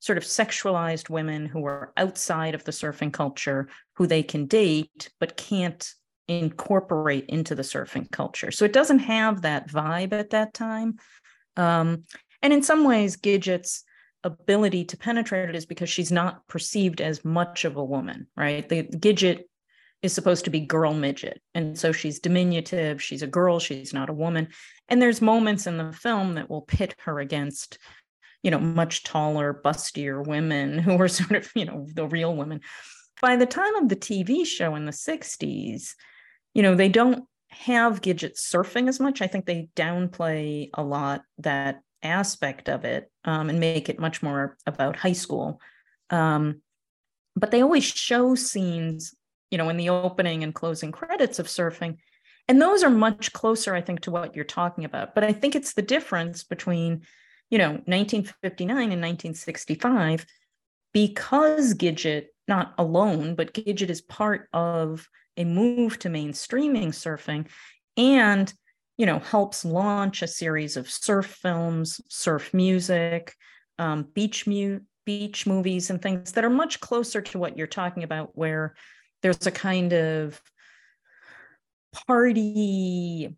[0.00, 5.10] sort of sexualized women who are outside of the surfing culture, who they can date
[5.20, 5.92] but can't
[6.26, 8.50] incorporate into the surfing culture.
[8.50, 10.96] So it doesn't have that vibe at that time.
[11.56, 12.04] Um,
[12.40, 13.84] and in some ways, Gidget's
[14.22, 18.66] ability to penetrate it is because she's not perceived as much of a woman, right?
[18.68, 19.44] The Gidget
[20.02, 21.40] is supposed to be girl midget.
[21.54, 24.48] And so she's diminutive, she's a girl, she's not a woman.
[24.88, 27.78] And there's moments in the film that will pit her against,
[28.42, 32.60] you know, much taller, bustier women who are sort of, you know, the real women.
[33.20, 35.94] By the time of the TV show in the 60s,
[36.54, 39.20] you know, they don't have Gidget surfing as much.
[39.20, 44.22] I think they downplay a lot that aspect of it um, and make it much
[44.22, 45.60] more about high school.
[46.08, 46.62] Um,
[47.36, 49.14] but they always show scenes,
[49.50, 51.96] you know, in the opening and closing credits of surfing.
[52.48, 55.14] And those are much closer, I think, to what you're talking about.
[55.14, 57.02] But I think it's the difference between,
[57.50, 60.26] you know, 1959 and 1965,
[60.92, 67.46] because Gidget, not alone, but Gidget is part of a move to mainstreaming surfing.
[67.96, 68.52] And
[69.00, 73.34] you know, helps launch a series of surf films, surf music,
[73.78, 74.46] um, beach
[75.06, 78.74] beach movies, and things that are much closer to what you're talking about, where
[79.22, 80.40] there's a kind of
[82.06, 83.36] party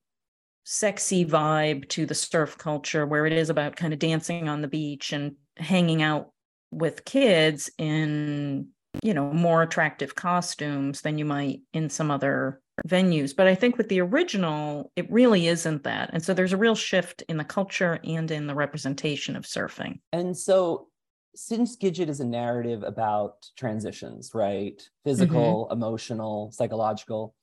[0.64, 4.68] sexy vibe to the surf culture where it is about kind of dancing on the
[4.68, 6.30] beach and hanging out
[6.70, 8.68] with kids in
[9.02, 13.34] you know more attractive costumes than you might in some other venues.
[13.36, 16.10] But i think with the original it really isn't that.
[16.12, 20.00] And so there's a real shift in the culture and in the representation of surfing.
[20.12, 20.88] And so
[21.34, 24.80] since Gidget is a narrative about transitions, right?
[25.04, 25.72] Physical, mm-hmm.
[25.72, 27.34] emotional, psychological,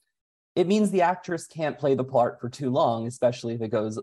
[0.56, 4.00] it means the actress can't play the part for too long, especially if it goes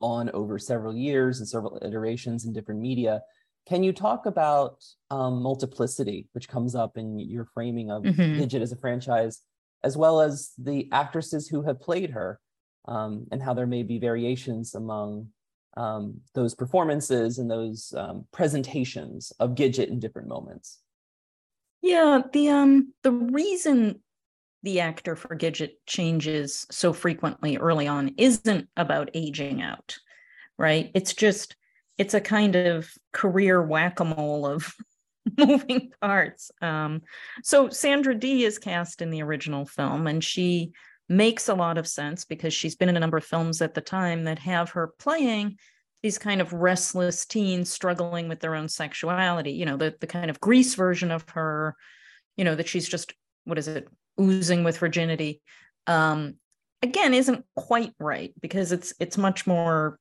[0.00, 3.20] on over several years and several iterations in different media.
[3.68, 8.40] Can you talk about um, multiplicity, which comes up in your framing of mm-hmm.
[8.40, 9.42] Gidget as a franchise,
[9.84, 12.40] as well as the actresses who have played her,
[12.88, 15.28] um, and how there may be variations among
[15.76, 20.80] um, those performances and those um, presentations of Gidget in different moments?
[21.82, 24.00] Yeah, the um the reason
[24.62, 29.96] the actor for Gidget changes so frequently early on isn't about aging out,
[30.58, 30.90] right?
[30.94, 31.56] It's just
[31.96, 34.74] it's a kind of career whack-a-mole of
[35.38, 36.50] moving parts.
[36.60, 37.02] Um,
[37.42, 40.72] so Sandra Dee is cast in the original film, and she
[41.10, 43.80] makes a lot of sense because she's been in a number of films at the
[43.80, 45.58] time that have her playing
[46.02, 49.52] these kind of restless teens struggling with their own sexuality.
[49.52, 51.76] You know, the the kind of Grease version of her,
[52.36, 53.12] you know, that she's just
[53.44, 53.88] what is it,
[54.18, 55.42] oozing with virginity.
[55.86, 56.36] Um,
[56.80, 59.98] again, isn't quite right because it's it's much more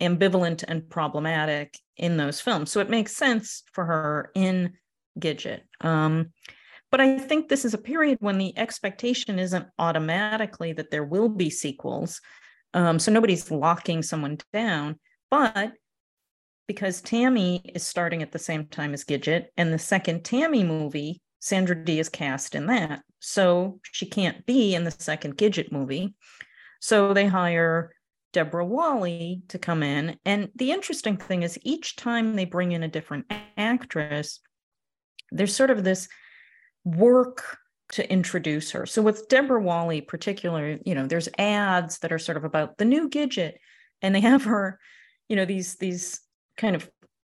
[0.00, 2.70] ambivalent and problematic in those films.
[2.70, 4.72] So it makes sense for her in
[5.18, 5.60] Gidget.
[5.80, 6.32] Um,
[6.92, 11.30] but I think this is a period when the expectation isn't automatically that there will
[11.30, 12.20] be sequels.
[12.74, 15.00] Um, so nobody's locking someone down.
[15.30, 15.72] But
[16.68, 21.22] because Tammy is starting at the same time as Gidget, and the second Tammy movie,
[21.40, 23.00] Sandra Dee is cast in that.
[23.20, 26.14] So she can't be in the second Gidget movie.
[26.80, 27.94] So they hire
[28.34, 30.18] Deborah Walley to come in.
[30.26, 34.40] And the interesting thing is, each time they bring in a different actress,
[35.30, 36.08] there's sort of this
[36.84, 37.58] work
[37.92, 38.86] to introduce her.
[38.86, 42.84] So with Deborah Walley, particularly, you know, there's ads that are sort of about the
[42.84, 43.54] new Gidget,
[44.00, 44.78] and they have her,
[45.28, 46.20] you know, these these
[46.56, 46.90] kind of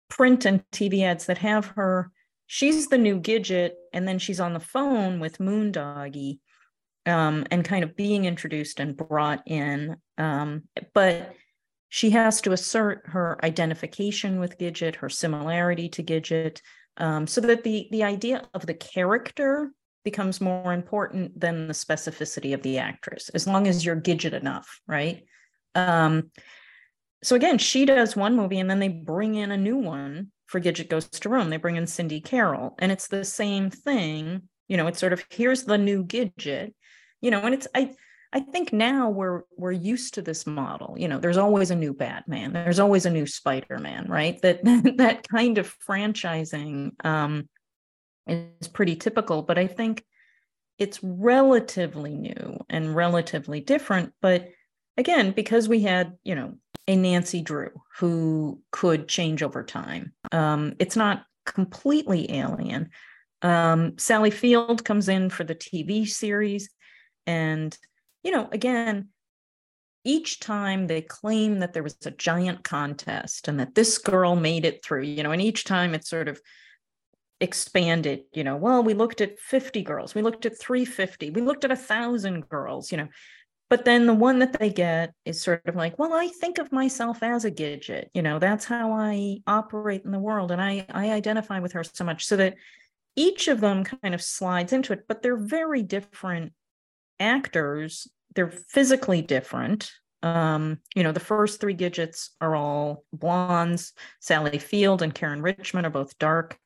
[0.10, 2.12] print and TV ads that have her.
[2.48, 6.40] She's the new Gidget, and then she's on the phone with Moondoggie,
[7.06, 9.98] um, and kind of being introduced and brought in.
[10.18, 11.36] Um, but
[11.90, 16.62] she has to assert her identification with Gidget, her similarity to Gidget,
[16.98, 19.72] um, so that the the idea of the character
[20.04, 24.80] becomes more important than the specificity of the actress, as long as you're Gidget enough,
[24.88, 25.26] right?
[25.76, 26.32] Um,
[27.24, 30.62] so again, she does one movie and then they bring in a new one for
[30.62, 31.50] Gidget Goes to Rome.
[31.50, 34.44] They bring in Cindy Carol, and it's the same thing.
[34.68, 36.74] You know, it's sort of here's the new Gidget,
[37.22, 37.94] you know, and it's I
[38.34, 40.96] I think now we're we're used to this model.
[40.98, 44.42] You know, there's always a new Batman, there's always a new Spider-Man, right?
[44.42, 44.64] That
[44.98, 47.48] that kind of franchising um,
[48.28, 50.04] is pretty typical, but I think
[50.78, 54.14] it's relatively new and relatively different.
[54.22, 54.50] But
[54.98, 56.56] again, because we had, you know,
[56.88, 62.90] a Nancy Drew who could change over time, um, it's not completely alien.
[63.42, 66.70] Um, Sally Field comes in for the TV series.
[67.26, 67.78] And,
[68.24, 69.10] you know, again,
[70.04, 74.66] each time they claim that there was a giant contest and that this girl made
[74.66, 76.40] it through, you know, and each time it's sort of
[77.40, 81.64] expanded you know well we looked at 50 girls we looked at 350 we looked
[81.64, 83.08] at a thousand girls you know.
[83.70, 86.72] But then the one that they get is sort of like well i think of
[86.72, 90.86] myself as a gidget you know that's how i operate in the world and i
[90.90, 92.56] i identify with her so much so that
[93.18, 96.54] each of them kind of slides into it but they're very different
[97.20, 99.92] actors they're physically different
[100.24, 103.94] um, you know, the first three Gidgets are all blondes.
[104.20, 106.58] Sally Field and Caryn Richman are both dark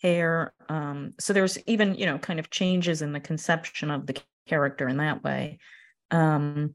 [0.00, 0.52] hair.
[0.68, 4.88] Um, so there's even, you know, kind of changes in the conception of the character
[4.88, 5.58] in that way.
[6.10, 6.74] Um,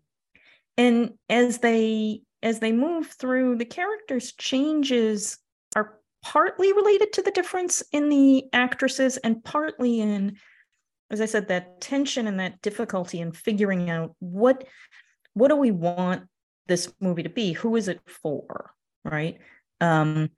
[0.78, 5.38] and as they as they move through, the characters' changes
[5.76, 10.38] are partly related to the difference in the actresses and partly in,
[11.16, 14.66] as I said, that tension and that difficulty in figuring out what
[15.34, 16.24] what do we want
[16.68, 17.54] this movie to be?
[17.54, 18.72] Who is it for?
[19.04, 19.38] Right.
[19.80, 20.30] Um,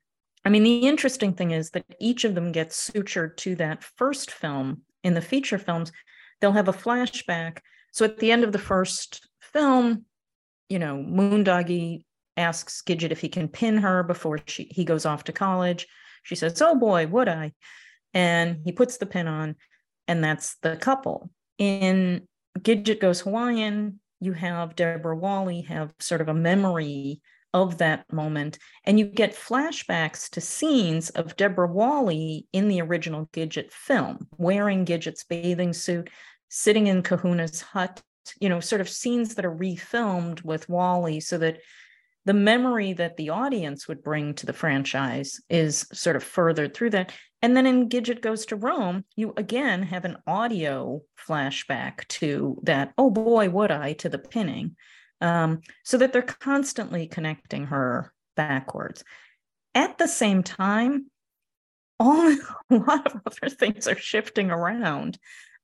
[0.46, 4.32] I mean, the interesting thing is that each of them gets sutured to that first
[4.32, 4.82] film.
[5.04, 5.92] In the feature films,
[6.40, 7.60] they'll have a flashback.
[7.92, 10.06] So at the end of the first film,
[10.70, 12.04] you know, Moondoggie
[12.36, 15.88] asks Gidget if he can pin her before she, he goes off to college.
[16.24, 17.54] She says, Oh boy, would I?
[18.14, 19.56] And he puts the pin on,
[20.08, 21.30] and that's the couple.
[21.58, 22.28] In
[22.60, 27.22] Gidget Goes Hawaiian, you have Deborah Walley have sort of a memory
[27.54, 28.58] of that moment.
[28.84, 34.86] And you get flashbacks to scenes of Deborah Walley in the original Gidget film, wearing
[34.86, 36.10] Gidget's bathing suit,
[36.50, 38.02] sitting in Kahuna's hut,
[38.40, 41.60] you know, sort of scenes that are refilmed with Walley so that
[42.28, 46.90] the memory that the audience would bring to the franchise is sort of furthered through
[46.90, 47.14] that.
[47.42, 52.92] And then in Gidget Goes to Rome, you again have an audio flashback to that,
[52.98, 54.76] oh boy, would I, to the pinning,
[55.22, 59.06] um, so that they're constantly connecting her backwards.
[59.74, 61.10] At the same time,
[61.98, 62.36] all
[62.70, 65.18] a lot of other things are shifting around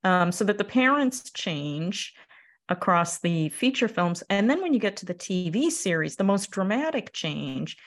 [0.06, 2.14] um, so that the parents change
[2.70, 4.24] across the feature films.
[4.30, 7.78] And then when you get to the TV series, the most dramatic change,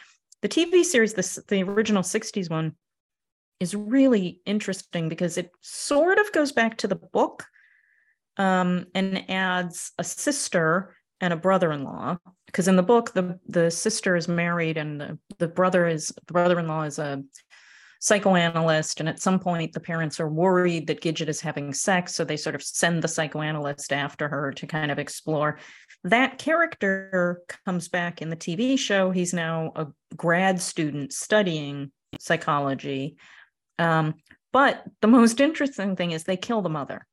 [0.42, 2.74] the TV series, the, the original 60s one,
[3.58, 7.46] is really interesting because it sort of goes back to the book
[8.36, 14.16] um, and adds a sister and a brother-in-law because in the book the the sister
[14.16, 17.22] is married and the, the brother is the brother-in-law is a
[18.00, 19.00] psychoanalyst.
[19.00, 22.14] And at some point, the parents are worried that Gidget is having sex.
[22.14, 25.58] So they sort of send the psychoanalyst after her to kind of explore.
[26.04, 29.10] That character comes back in the TV show.
[29.10, 29.86] He's now a
[30.16, 33.16] grad student studying psychology.
[33.78, 34.14] Um,
[34.52, 37.06] but the most interesting thing is they kill the mother.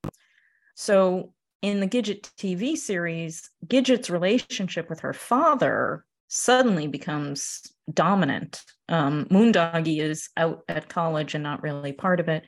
[0.76, 7.62] So in the Gidget TV series, Gidget's relationship with her father suddenly becomes
[7.94, 8.64] dominant.
[8.90, 12.44] Um, Moondoggie is out at college and not really part of it.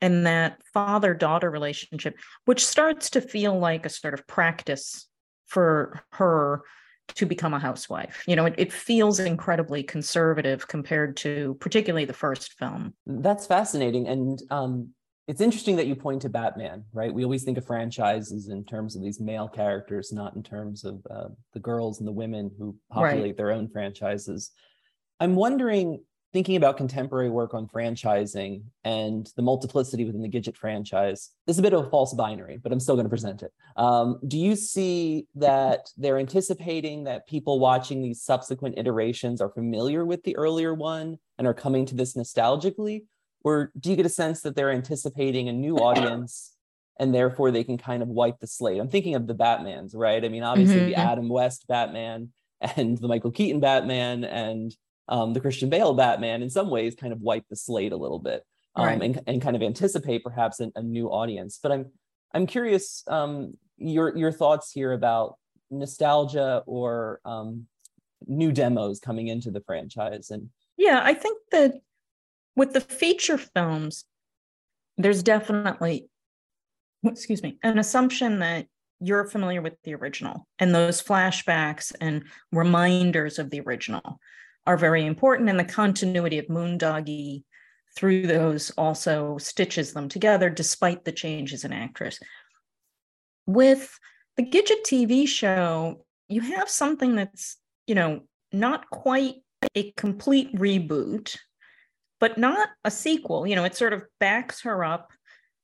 [0.00, 2.16] And that father daughter relationship,
[2.46, 5.06] which starts to feel like a sort of practice
[5.46, 6.62] for her
[7.16, 8.22] to become a housewife.
[8.26, 12.94] You know, it, it feels incredibly conservative compared to particularly the first film.
[13.06, 14.08] That's fascinating.
[14.08, 14.90] And um,
[15.28, 17.12] it's interesting that you point to Batman, right?
[17.12, 21.06] We always think of franchises in terms of these male characters, not in terms of
[21.10, 23.36] uh, the girls and the women who populate right.
[23.36, 24.50] their own franchises.
[25.20, 26.02] I'm wondering,
[26.32, 31.58] thinking about contemporary work on franchising and the multiplicity within the Gidget franchise, this is
[31.58, 33.52] a bit of a false binary, but I'm still going to present it.
[33.76, 40.06] Um, do you see that they're anticipating that people watching these subsequent iterations are familiar
[40.06, 43.04] with the earlier one and are coming to this nostalgically?
[43.44, 46.54] Or do you get a sense that they're anticipating a new audience
[46.98, 50.24] and therefore they can kind of wipe the slate i'm thinking of the batmans right
[50.24, 50.90] i mean obviously mm-hmm.
[50.90, 52.30] the adam west batman
[52.76, 54.74] and the michael keaton batman and
[55.10, 58.18] um, the christian bale batman in some ways kind of wipe the slate a little
[58.18, 59.02] bit um, right.
[59.02, 61.86] and, and kind of anticipate perhaps a, a new audience but i'm
[62.34, 65.36] i'm curious um, your your thoughts here about
[65.70, 67.66] nostalgia or um,
[68.26, 71.74] new demos coming into the franchise and yeah i think that
[72.58, 74.04] with the feature films,
[74.96, 76.08] there's definitely,
[77.04, 78.66] excuse me, an assumption that
[79.00, 84.18] you're familiar with the original and those flashbacks and reminders of the original
[84.66, 87.44] are very important and the continuity of moondoggie
[87.96, 92.18] through those also stitches them together despite the changes in actress.
[93.46, 93.96] With
[94.36, 97.56] the gidget tv show you have something that's
[97.86, 99.36] you know not quite
[99.76, 101.36] a complete reboot
[102.20, 103.46] but not a sequel.
[103.46, 105.10] You know, it sort of backs her up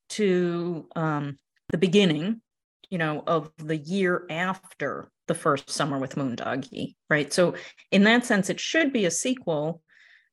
[0.09, 1.37] to um,
[1.69, 2.41] the beginning,
[2.89, 7.33] you know, of the year after the first summer with Moondoggie, right?
[7.33, 7.55] So
[7.91, 9.81] in that sense, it should be a sequel,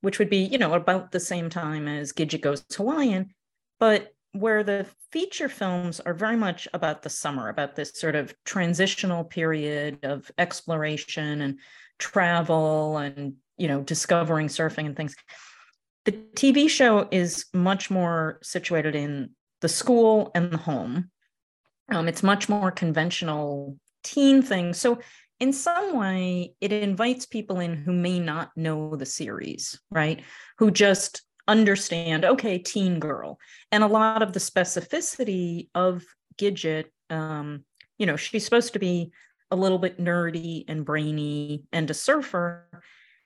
[0.01, 3.33] which would be, you know, about the same time as Gidget Goes Hawaiian,
[3.79, 8.33] but where the feature films are very much about the summer, about this sort of
[8.45, 11.59] transitional period of exploration and
[11.99, 15.15] travel and, you know, discovering surfing and things
[16.05, 19.31] the TV show is much more situated in
[19.61, 21.09] the school and the home.
[21.89, 24.73] Um, it's much more conventional teen thing.
[24.73, 24.99] So,
[25.39, 30.21] in some way, it invites people in who may not know the series, right?
[30.59, 33.39] Who just understand, okay, teen girl.
[33.71, 36.03] And a lot of the specificity of
[36.37, 37.65] Gidget, um,
[37.97, 39.11] you know, she's supposed to be
[39.51, 42.81] a little bit nerdy and brainy and a surfer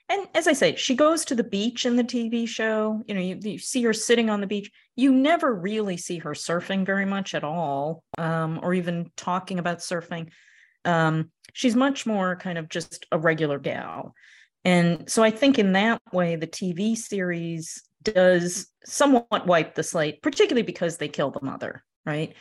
[0.09, 3.01] and as I say, she goes to the beach in the TV show.
[3.07, 4.71] You know, you, you, see her sitting on the beach.
[4.95, 9.79] You never really see her surfing very much at all, um, or even talking about
[9.79, 10.29] surfing.
[10.85, 14.13] Um, she's much more kind of just a regular gal.
[14.63, 20.21] And so I think in that way, the TV series does somewhat wipe the slate,
[20.21, 22.33] particularly because they kill the mother, right?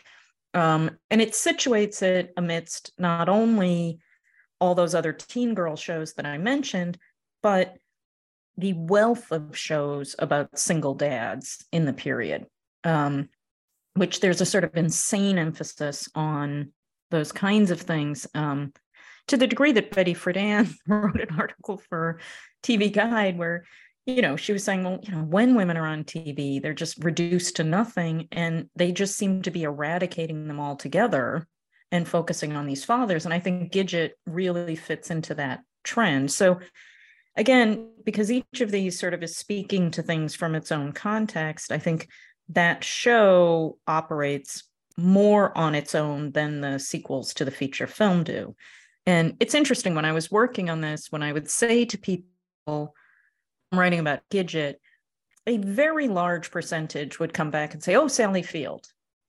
[0.54, 3.98] Um, and it situates it amidst not only
[4.60, 6.98] all those other teen girl shows that I mentioned,
[7.46, 7.76] but
[8.56, 12.44] the wealth of shows about single dads in the period,
[12.82, 13.28] um,
[13.94, 16.72] which there's a sort of insane emphasis on
[17.12, 18.26] those kinds of things.
[18.34, 18.72] Um,
[19.28, 22.18] to the degree that Betty Friedan wrote an article for
[22.64, 23.64] TV Guide where
[24.06, 27.04] you know, she was saying, well, you know, when women are on TV, they're just
[27.04, 31.46] reduced to nothing and they just seem to be eradicating them altogether
[31.92, 33.24] and focusing on these fathers.
[33.24, 36.32] And I think Gidget really fits into that trend.
[36.32, 36.58] So,
[37.36, 41.70] again, because each of these sort of is speaking to things from its own context,
[41.70, 42.08] I think
[42.50, 44.64] that show operates
[44.96, 48.54] more on its own than the sequels to the feature film do.
[49.04, 52.24] And it's interesting when I was working on this, when I would say to people,
[52.66, 54.76] I'm writing about Gidget,
[55.46, 58.86] a very large percentage would come back and say, oh, Sally Field.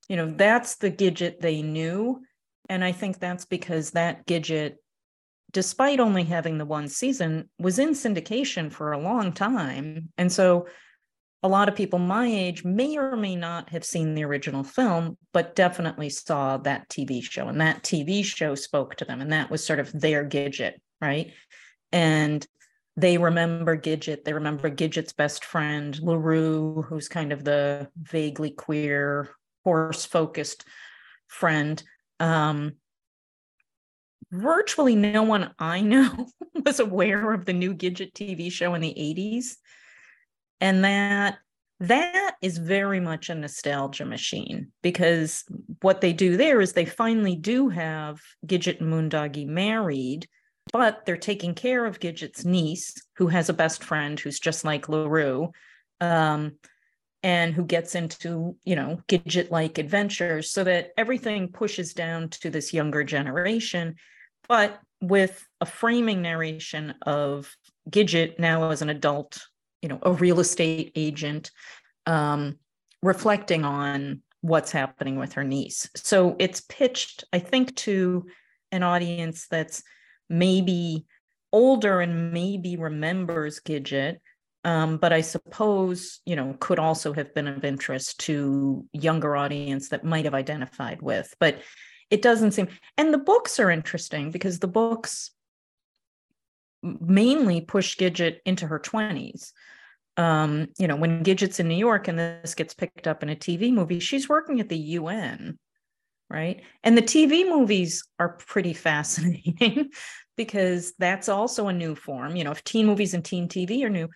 [0.08, 2.22] You know, that's the Gidget they knew.
[2.70, 4.76] And I think that's because that Gidget,
[5.52, 10.10] despite only having the one season, was in syndication for a long time.
[10.18, 10.68] And so
[11.44, 15.18] a lot of people my age may or may not have seen the original film,
[15.34, 17.48] but definitely saw that TV show.
[17.48, 19.22] And that TV show spoke to them.
[19.22, 21.32] And that was sort of their Gidget, right?
[21.92, 22.46] And
[22.98, 24.24] they remember Gidget.
[24.24, 29.30] They remember Gidget's best friend, LaRue, who's kind of the vaguely queer,
[29.64, 30.66] horse focused
[31.28, 31.82] friend.
[32.20, 32.74] Um,
[34.32, 36.28] virtually no one I know
[36.66, 39.56] was aware of the new Gidget TV show in the 80s.
[40.60, 41.38] And that
[41.80, 45.44] that is very much a nostalgia machine because
[45.82, 50.28] what they do there is they finally do have Gidget and Moondoggie married
[50.72, 54.90] but they're taking care of Gidget's niece, who has a best friend who's just like
[54.90, 55.52] LaRue,
[56.02, 56.54] um,
[57.24, 62.50] and who gets into, you know, Gidget like adventures so that everything pushes down to
[62.50, 63.96] this younger generation,
[64.48, 67.56] but with a framing narration of
[67.90, 69.40] Gidget now as an adult,
[69.82, 71.52] you know, a real estate agent,
[72.06, 72.58] um,
[73.04, 75.90] reflecting on what's happening with her niece.
[75.96, 78.26] So it's pitched, I think, to
[78.72, 79.84] an audience that's
[80.30, 81.06] maybe
[81.54, 84.18] older and maybe remembers Gidget,
[84.64, 89.90] um, but I suppose you know could also have been of interest to younger audience
[89.90, 91.34] that might have identified with.
[91.40, 91.60] But
[92.10, 92.68] it doesn't seem.
[92.98, 95.32] And the books are interesting because the books
[96.82, 99.54] mainly push Gidget into her twenties.
[100.16, 103.36] Um, you know, when Gidget's in New York and this gets picked up in a
[103.36, 105.60] TV movie, she's working at the UN
[106.30, 106.62] right?
[106.84, 109.92] And the TV movies are pretty fascinating
[110.38, 112.36] because that's also a new form.
[112.36, 114.10] You know, if teen movies and teen TV are new,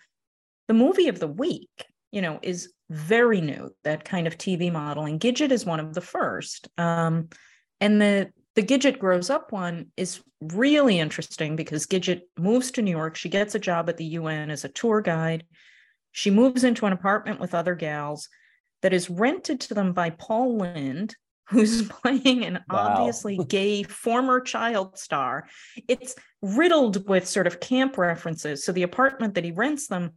[0.68, 5.04] the movie of the week, you know, is very new, that kind of TV model.
[5.04, 6.68] And Gidget is one of the first.
[6.76, 7.28] Um,
[7.82, 12.90] and the the Gidget grows up one is really interesting because Gidget moves to New
[12.90, 13.16] York.
[13.16, 15.44] She gets a job at the UN as a tour guide.
[16.12, 18.28] She moves into an apartment with other gals
[18.82, 21.14] that is rented to them by Paul Lynde,
[21.48, 22.96] who's playing an wow.
[22.96, 25.48] obviously gay former child star.
[25.88, 28.64] It's riddled with sort of camp references.
[28.64, 30.10] So the apartment that he rents them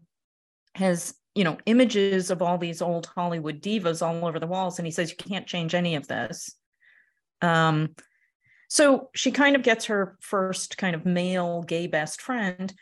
[0.76, 4.78] has, you know, images of all these old Hollywood divas all over the walls.
[4.78, 6.54] And he says, you can't change any of this.
[7.42, 7.96] Um,
[8.70, 12.74] so she kind of gets her first kind of male gay best friend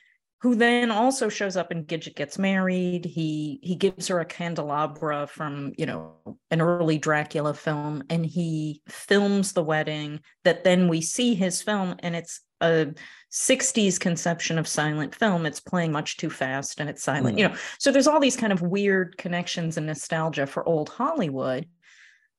[0.43, 3.05] who then also shows up and Gidget gets married.
[3.05, 6.15] He he gives her a candelabra from you know
[6.51, 10.19] an early Dracula film, and he films the wedding.
[10.43, 12.93] That then we see his film, and it's a
[13.31, 15.45] 60s conception of silent film.
[15.45, 17.35] It's playing much too fast and it's silent.
[17.35, 17.39] Mm.
[17.39, 21.67] You know, so there's all these kind of weird connections and nostalgia for old Hollywood.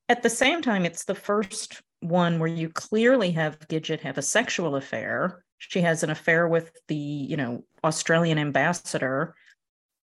[0.08, 4.22] At the same time, it's the first one where you clearly have Gidget have a
[4.22, 5.42] sexual affair.
[5.58, 9.34] She has an affair with the you know australian ambassador.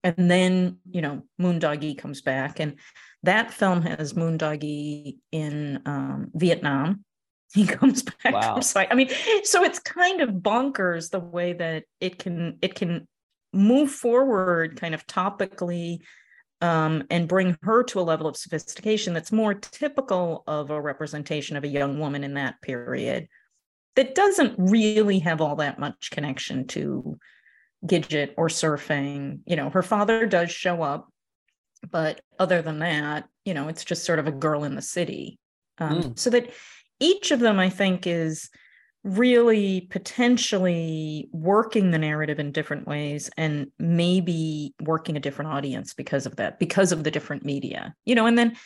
[0.03, 2.61] And then you know moondoggie comes back.
[2.61, 2.77] And
[3.23, 7.05] that film has moondoggie in um, vietnam.
[7.53, 8.35] He comes back.
[8.35, 8.61] Wow.
[8.61, 9.11] from i mean
[9.45, 13.07] so it's kind of bonkers the way that it can it can
[13.53, 16.01] move forward kind of topically
[16.61, 21.57] um, and bring her to a level of sophistication that's more typical of a representation
[21.57, 23.29] of a young woman in that period
[23.97, 27.19] that doesn't really have all that much connection to
[27.87, 29.41] Gidget or surfing.
[29.47, 31.09] You know, her father does show up,
[31.91, 35.39] but other than that, you know, it's just sort of a girl in the city.
[35.79, 36.19] Um, mm.
[36.19, 36.51] So that
[36.99, 38.49] each of them, I think, is
[39.05, 46.25] really potentially working the narrative in different ways and maybe working a different audience because
[46.25, 48.57] of that, because of the different media, you know, and then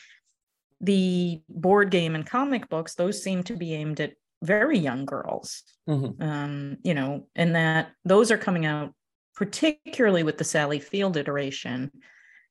[0.80, 4.12] the board game and comic books, those seem to be aimed at
[4.42, 5.64] very young girls.
[5.88, 6.22] Mm-hmm.
[6.22, 8.92] um, you know and that those are coming out
[9.34, 11.90] particularly with the sally field iteration.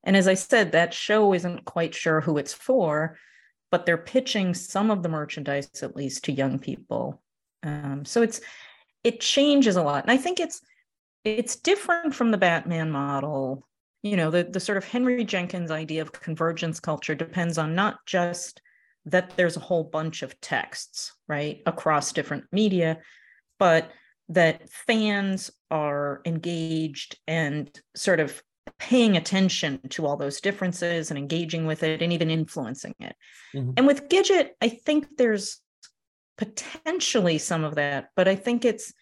[0.04, 3.18] And as i said that show isn't quite sure who it's for
[3.70, 7.22] but they're pitching some of the merchandise at least to young people
[7.64, 8.42] um, so it's
[9.04, 10.62] it changes a lot and i think it's
[11.24, 13.66] it's different from the batman model
[14.04, 17.98] you know the, the sort of henry jenkins idea of convergence culture depends on not
[18.06, 18.62] just
[19.06, 23.00] that there's a whole bunch of texts right across different media
[23.60, 23.92] but
[24.30, 28.42] that fans are engaged and sort of
[28.80, 33.16] paying attention to all those differences and engaging with it and even influencing it.
[33.56, 33.72] Mm-hmm.
[33.78, 35.60] And with Gidget, I think there's
[36.38, 38.94] potentially some of that, but I think it's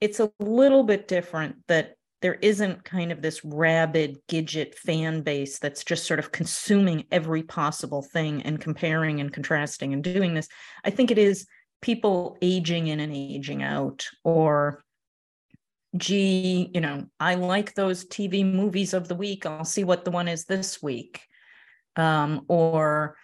[0.00, 5.58] it's a little bit different that there isn't kind of this rabid Gidget fan base
[5.58, 10.48] that's just sort of consuming every possible thing and comparing and contrasting and doing this.
[10.84, 11.46] I think it is
[11.82, 14.82] people aging in and aging out or
[15.96, 19.46] gee, you know, I like those TV movies of the week.
[19.46, 21.20] I'll see what the one is this week.
[21.96, 23.16] Um, or,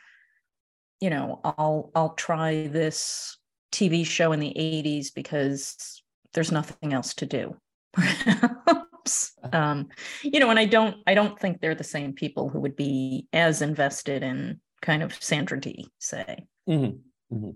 [1.01, 3.39] you know, I'll I'll try this
[3.73, 6.03] TV show in the 80s because
[6.33, 7.57] there's nothing else to do.
[9.53, 9.89] um,
[10.23, 13.27] you know, and I don't I don't think they're the same people who would be
[13.33, 16.47] as invested in kind of Sandra Dee, say.
[16.69, 17.35] Mm-hmm.
[17.37, 17.51] Mm-hmm.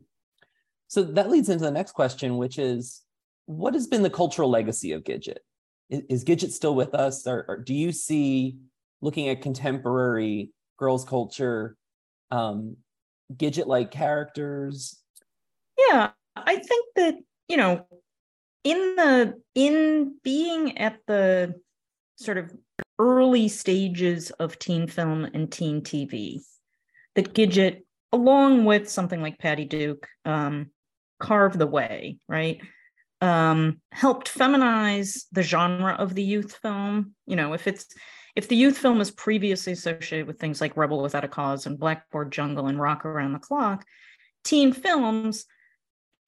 [0.88, 3.02] So that leads into the next question, which is
[3.46, 5.38] what has been the cultural legacy of Gidget?
[5.90, 7.26] Is, is Gidget still with us?
[7.26, 8.56] Or, or, do you see,
[9.00, 11.76] looking at contemporary girls' culture,
[12.30, 12.76] um,
[13.34, 15.00] Gidget like characters?
[15.88, 17.14] Yeah, I think that,
[17.48, 17.86] you know,
[18.62, 21.54] in the in being at the
[22.16, 22.52] sort of
[22.98, 26.40] early stages of teen film and teen TV,
[27.14, 27.82] that Gidget,
[28.12, 30.70] along with something like Patty Duke, um,
[31.20, 32.60] carved the way, right?
[33.24, 37.14] um, helped feminize the genre of the youth film.
[37.26, 37.86] You know, if it's
[38.36, 41.78] if the youth film is previously associated with things like Rebel Without a Cause and
[41.78, 43.84] Blackboard Jungle and Rock Around the Clock,
[44.44, 45.46] teen films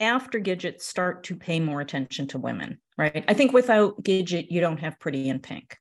[0.01, 3.25] after Gidget start to pay more attention to women, right?
[3.29, 5.77] I think without Gidget, you don't have Pretty in Pink.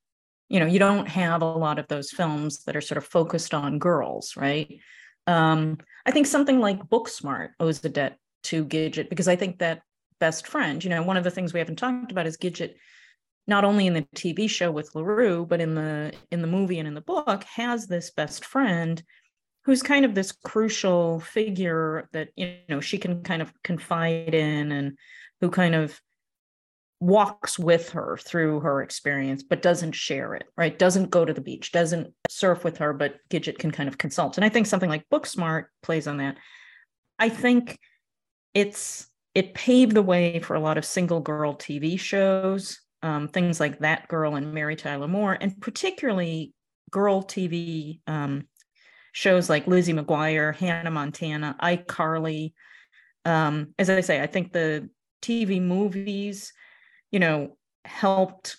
[0.49, 3.53] You know, you don't have a lot of those films that are sort of focused
[3.53, 4.79] on girls, right?
[5.27, 9.81] Um, I think something like Booksmart owes a debt to Gidget because I think that
[10.19, 10.83] best friend.
[10.83, 12.75] You know, one of the things we haven't talked about is Gidget,
[13.47, 16.87] not only in the TV show with LaRue, but in the in the movie and
[16.87, 19.01] in the book, has this best friend
[19.65, 24.71] who's kind of this crucial figure that you know she can kind of confide in
[24.71, 24.97] and
[25.41, 25.99] who kind of
[27.01, 30.79] walks with her through her experience but doesn't share it right?
[30.79, 34.37] Doesn't go to the beach doesn't surf with her but gidget can kind of consult.
[34.37, 36.37] And i think something like booksmart plays on that.
[37.19, 37.79] I think
[38.53, 43.59] it's it paved the way for a lot of single girl TV shows, um, things
[43.59, 46.53] like That Girl and Mary Tyler Moore, and particularly
[46.89, 48.47] girl TV um,
[49.15, 52.51] shows like Lizzie McGuire, Hannah Montana, iCarly.
[53.23, 54.89] Um, as I say, I think the
[55.21, 56.51] TV movies,
[57.11, 57.55] you know,
[57.85, 58.57] helped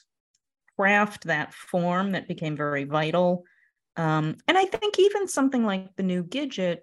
[0.78, 3.44] craft that form that became very vital.
[3.98, 6.78] Um, and I think even something like the new Gidget,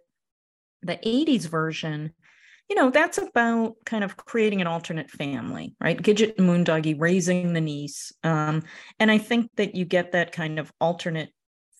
[0.84, 2.14] the 80s version,
[2.70, 6.00] you know, that's about kind of creating an alternate family, right?
[6.00, 8.14] Gidget and Moondoggie raising the niece.
[8.24, 8.62] Um,
[9.00, 11.30] and I think that you get that kind of alternate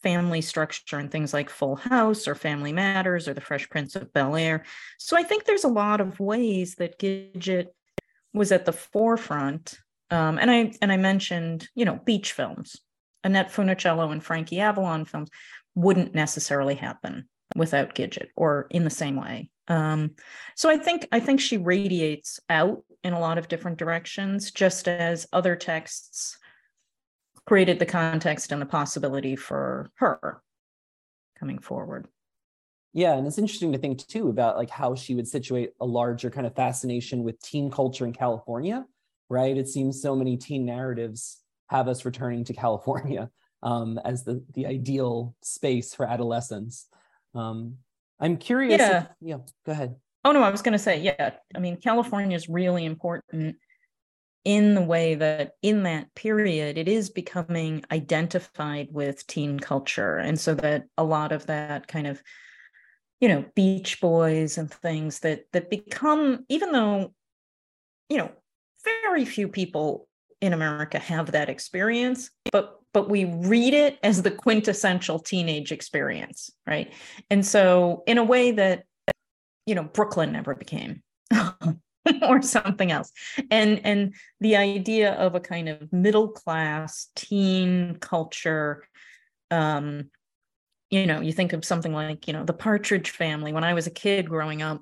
[0.04, 4.14] family structure and things like Full House or Family Matters or The Fresh Prince of
[4.14, 4.64] Bel Air.
[5.00, 7.68] So I think there's a lot of ways that Gidget
[8.34, 9.80] was at the forefront.
[10.12, 12.78] Um, and I and I mentioned, you know, beach films.
[13.24, 15.30] Annette Funicello and Frankie Avalon films
[15.76, 19.50] wouldn't necessarily happen without Gidget or in the same way.
[19.70, 20.12] Um,
[20.56, 24.88] so I think I think she radiates out in a lot of different directions, just
[24.88, 26.38] as other texts
[27.46, 30.42] created the context and the possibility for her
[31.38, 32.08] coming forward.
[32.94, 36.30] Yeah, and it's interesting to think too about like how she would situate a larger
[36.30, 38.86] kind of fascination with teen culture in California,
[39.30, 39.58] right?
[39.58, 41.40] It seems so many teen narratives
[41.70, 43.30] have us returning to California
[43.64, 46.88] um, as the the ideal space for adolescence.
[47.34, 47.78] Um,
[48.20, 48.80] I'm curious.
[48.80, 49.02] Yeah.
[49.02, 49.38] If, yeah.
[49.66, 49.96] Go ahead.
[50.24, 51.32] Oh no, I was going to say, yeah.
[51.54, 53.58] I mean, California is really important
[54.46, 60.40] in the way that in that period it is becoming identified with teen culture, and
[60.40, 62.22] so that a lot of that kind of,
[63.20, 67.14] you know, Beach Boys and things that that become, even though,
[68.10, 68.32] you know,
[68.84, 70.08] very few people
[70.42, 76.52] in America have that experience, but but we read it as the quintessential teenage experience,
[76.68, 76.94] right?
[77.30, 78.84] And so, in a way that,
[79.66, 81.02] you know, Brooklyn never became.
[82.22, 83.12] or something else.
[83.50, 88.84] And and the idea of a kind of middle class teen culture
[89.52, 90.10] um
[90.90, 93.54] you know you think of something like you know the partridge family.
[93.54, 94.82] When i was a kid growing up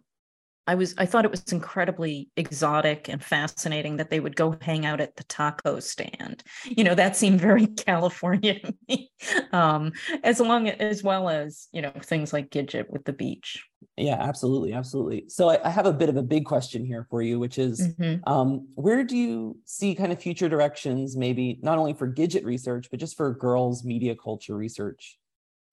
[0.68, 4.86] I was I thought it was incredibly exotic and fascinating that they would go hang
[4.86, 6.44] out at the taco stand.
[6.66, 9.12] You know, that seemed very California to me.
[9.52, 9.92] Um,
[10.24, 13.66] as long as well as, you know, things like Gidget with the beach.
[13.98, 15.26] Yeah, absolutely, absolutely.
[15.28, 17.82] So I, I have a bit of a big question here for you, which is
[17.82, 18.28] mm-hmm.
[18.32, 22.88] um, where do you see kind of future directions, maybe not only for Gidget research,
[22.90, 25.18] but just for girls' media culture research?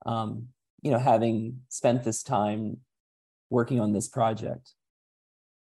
[0.05, 0.47] Um,
[0.81, 2.77] you know, having spent this time
[3.49, 4.73] working on this project.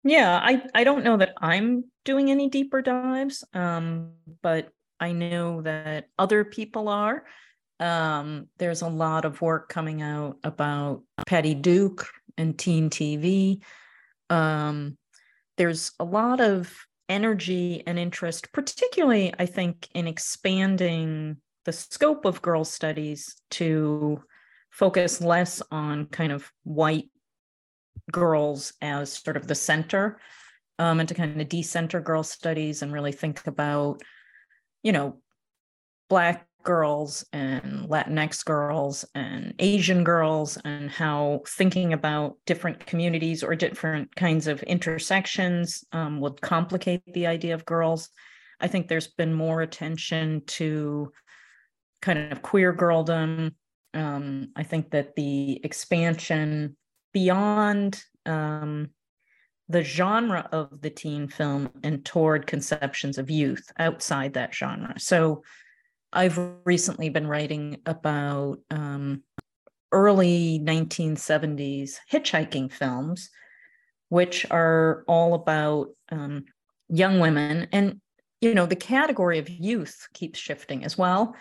[0.08, 4.70] Yeah, I, I don't know that I'm doing any deeper dives, um, but
[5.02, 7.26] I know that other people are.
[7.82, 13.62] Um, there's a lot of work coming out about Patty Duke and teen TV.
[14.30, 14.98] Um,
[15.58, 16.74] there's a lot of
[17.10, 24.24] energy and interest, particularly, I think, in expanding the scope of girls' studies to
[24.70, 27.10] focus less on kind of white
[28.12, 30.20] girls as sort of the center
[30.80, 34.02] um, and to kind of decenter girl studies and really think about
[34.84, 35.18] you know
[36.10, 43.56] black girls and latinx girls and asian girls and how thinking about different communities or
[43.56, 48.10] different kinds of intersections um, would complicate the idea of girls.
[48.60, 51.12] I think there's been more attention to
[52.02, 53.54] kind of queer girldom.
[53.94, 56.76] Um, i think that the expansion
[57.14, 58.90] beyond um,
[59.70, 64.94] the genre of the teen film and toward conceptions of youth outside that genre.
[64.98, 65.44] So
[66.14, 69.24] I've recently been writing about um,
[69.92, 73.30] early 1970s hitchhiking films,
[74.10, 76.46] which are all about um,
[76.88, 77.68] young women.
[77.72, 78.00] And,
[78.40, 81.36] you know, the category of youth keeps shifting as well.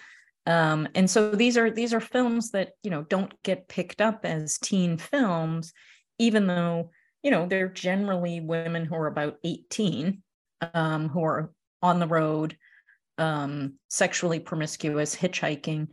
[0.46, 4.24] Um, and so these are these are films that you know don't get picked up
[4.24, 5.72] as teen films,
[6.18, 6.90] even though
[7.22, 10.22] you know they're generally women who are about 18,
[10.74, 11.50] um, who are
[11.82, 12.56] on the road,
[13.18, 15.88] um, sexually promiscuous, hitchhiking,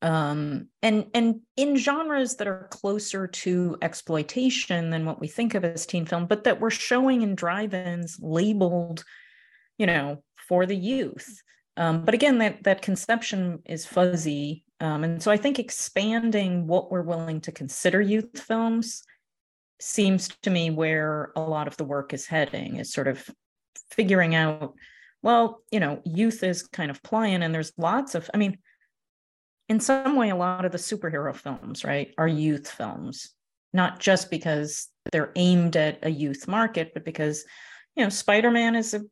[0.00, 5.64] um, and and in genres that are closer to exploitation than what we think of
[5.64, 9.04] as teen film, but that we're showing in drive-ins labeled,
[9.78, 11.42] you know, for the youth.
[11.76, 16.90] Um, but again, that that conception is fuzzy, um, and so I think expanding what
[16.90, 19.04] we're willing to consider youth films
[19.80, 22.76] seems to me where a lot of the work is heading.
[22.76, 23.28] Is sort of
[23.90, 24.74] figuring out,
[25.22, 28.58] well, you know, youth is kind of pliant, and there's lots of, I mean,
[29.68, 33.30] in some way, a lot of the superhero films, right, are youth films,
[33.72, 37.46] not just because they're aimed at a youth market, but because
[37.96, 39.02] you know, Spider Man is a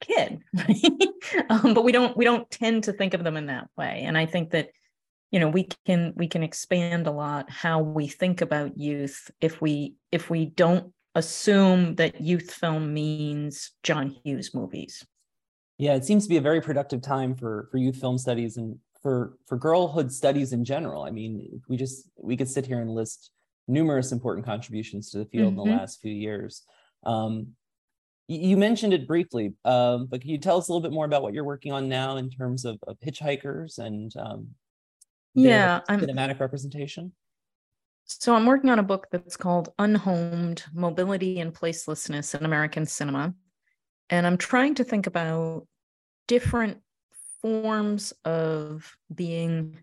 [0.00, 0.40] kid
[1.50, 4.16] um, but we don't we don't tend to think of them in that way and
[4.16, 4.68] i think that
[5.30, 9.60] you know we can we can expand a lot how we think about youth if
[9.60, 15.04] we if we don't assume that youth film means john hughes movies
[15.78, 18.78] yeah it seems to be a very productive time for for youth film studies and
[19.02, 22.90] for for girlhood studies in general i mean we just we could sit here and
[22.90, 23.30] list
[23.66, 25.60] numerous important contributions to the field mm-hmm.
[25.60, 25.80] in the mm-hmm.
[25.80, 26.62] last few years
[27.04, 27.48] um,
[28.28, 31.22] you mentioned it briefly, um, but can you tell us a little bit more about
[31.22, 34.48] what you're working on now in terms of, of hitchhikers and um,
[35.34, 37.12] yeah, cinematic representation?
[38.04, 43.32] So I'm working on a book that's called Unhomed: Mobility and Placelessness in American Cinema,
[44.10, 45.66] and I'm trying to think about
[46.26, 46.82] different
[47.40, 49.78] forms of being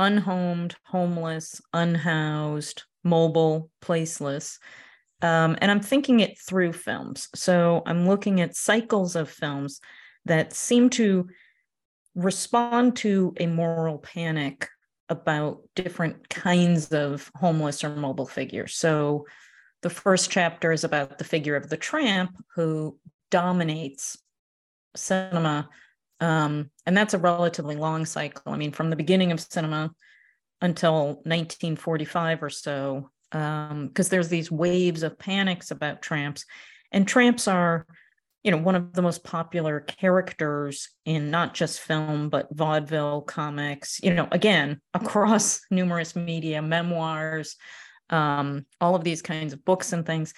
[0.00, 4.58] unhomed, homeless, unhoused, mobile, placeless
[5.22, 7.28] um, and I'm thinking it through films.
[7.34, 9.80] So I'm looking at cycles of films
[10.24, 11.28] that seem to
[12.14, 14.68] respond to a moral panic
[15.08, 18.74] about different kinds of homeless or mobile figures.
[18.74, 19.26] So
[19.82, 22.98] the first chapter is about the figure of the tramp who
[23.30, 24.18] dominates
[24.96, 25.68] cinema.
[26.20, 28.52] Um, and that's a relatively long cycle.
[28.52, 29.92] I mean, from the beginning of cinema
[30.60, 36.44] until 1945 or so, because um, there's these waves of panics about tramps.
[36.92, 37.86] And tramps are
[38.44, 44.00] you know one of the most popular characters in not just film but vaudeville comics
[44.02, 47.56] you know again across numerous media memoirs
[48.12, 50.34] um, all of these kinds of books and things.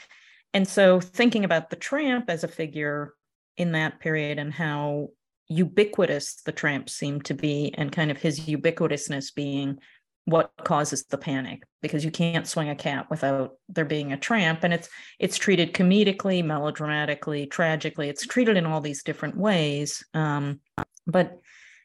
[0.54, 3.12] And so thinking about the tramp as a figure
[3.56, 5.08] in that period and how
[5.48, 9.78] ubiquitous the tramp seemed to be and kind of his ubiquitousness being
[10.26, 14.60] what causes the panic because you can't swing a cat without there being a tramp
[14.62, 20.60] and it's it's treated comedically melodramatically tragically it's treated in all these different ways um,
[21.06, 21.38] but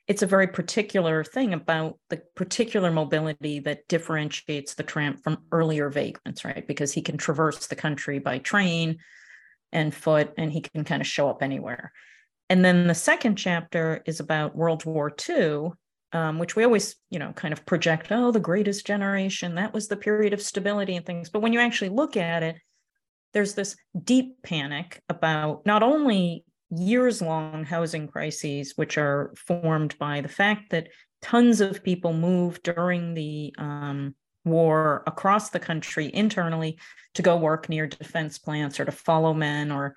[0.10, 5.88] it's a very particular thing about the particular mobility that differentiates the tramp from earlier
[5.92, 6.66] vagrants, right?
[6.68, 8.98] Because he can traverse the country by train
[9.72, 11.94] and foot, and he can kind of show up anywhere.
[12.50, 15.74] And then the second chapter is about World War II,
[16.14, 19.88] um, which we always, you know, kind of project, oh, the greatest generation, that was
[19.88, 21.30] the period of stability and things.
[21.30, 22.58] But when you actually look at it,
[23.34, 30.22] there's this deep panic about not only years long housing crises, which are formed by
[30.22, 30.88] the fact that
[31.22, 36.78] tons of people moved during the um, war across the country internally
[37.14, 39.96] to go work near defense plants or to follow men or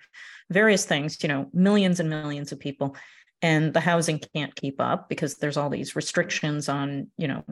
[0.51, 2.97] various things, you know, millions and millions of people.
[3.43, 7.45] And the housing can't keep up because there's all these restrictions on, you know,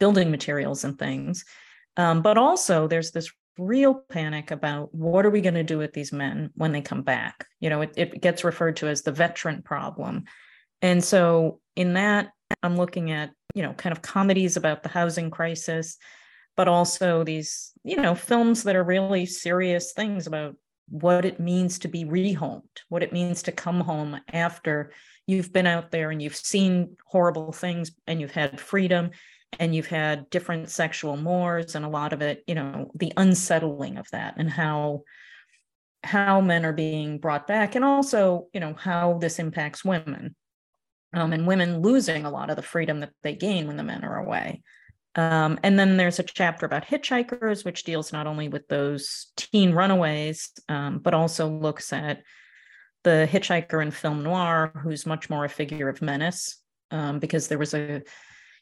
[0.00, 1.44] building materials and things.
[1.96, 5.92] Um, but also there's this real panic about what are we going to do with
[5.92, 9.12] these men when they come back you know it, it gets referred to as the
[9.12, 10.24] veteran problem
[10.80, 12.30] and so in that
[12.62, 15.98] i'm looking at you know kind of comedies about the housing crisis
[16.56, 20.56] but also these you know films that are really serious things about
[20.92, 24.92] what it means to be rehomed what it means to come home after
[25.26, 29.10] you've been out there and you've seen horrible things and you've had freedom
[29.58, 33.96] and you've had different sexual mores and a lot of it you know the unsettling
[33.96, 35.02] of that and how
[36.04, 40.36] how men are being brought back and also you know how this impacts women
[41.14, 44.04] um, and women losing a lot of the freedom that they gain when the men
[44.04, 44.60] are away
[45.14, 49.72] um, and then there's a chapter about hitchhikers which deals not only with those teen
[49.72, 52.22] runaways um, but also looks at
[53.04, 56.58] the hitchhiker in film noir who's much more a figure of menace
[56.90, 58.02] um, because there was a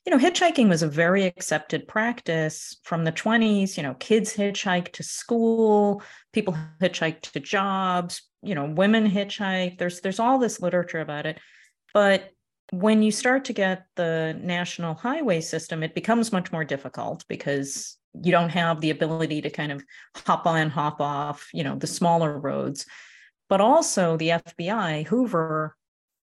[0.07, 3.77] you know, hitchhiking was a very accepted practice from the 20s.
[3.77, 9.79] You know, kids hitchhike to school, people hitchhike to jobs, you know, women hitchhike.
[9.79, 11.39] There's there's all this literature about it.
[11.93, 12.31] But
[12.73, 17.97] when you start to get the national highway system, it becomes much more difficult because
[18.23, 19.85] you don't have the ability to kind of
[20.17, 22.87] hop on, hop off, you know, the smaller roads.
[23.49, 25.77] But also the FBI, Hoover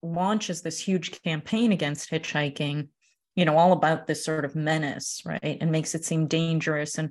[0.02, 2.88] launches this huge campaign against hitchhiking
[3.36, 7.10] you know all about this sort of menace right and makes it seem dangerous and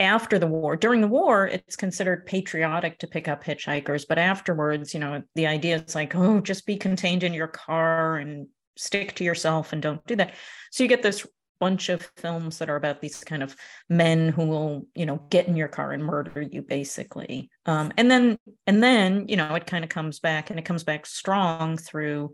[0.00, 4.94] after the war during the war it's considered patriotic to pick up hitchhikers but afterwards
[4.94, 8.48] you know the idea is like oh just be contained in your car and
[8.80, 10.34] stick to yourself and don't do that.
[10.70, 11.26] So you get this
[11.60, 13.54] bunch of films that are about these kind of
[13.90, 17.50] men who will you know get in your car and murder you basically.
[17.66, 20.84] Um, and then and then you know it kind of comes back and it comes
[20.84, 22.32] back strong through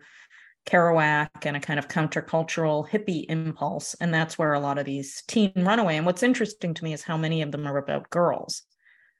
[0.67, 3.95] Kerouac and a kind of countercultural hippie impulse.
[4.01, 5.97] And that's where a lot of these teen runaway.
[5.97, 8.62] And what's interesting to me is how many of them are about girls.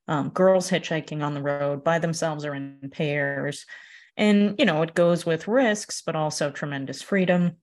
[0.09, 3.65] Um, girls hitchhiking on the road by themselves or in pairs.
[4.17, 7.57] And, you know, it goes with risks, but also tremendous freedom.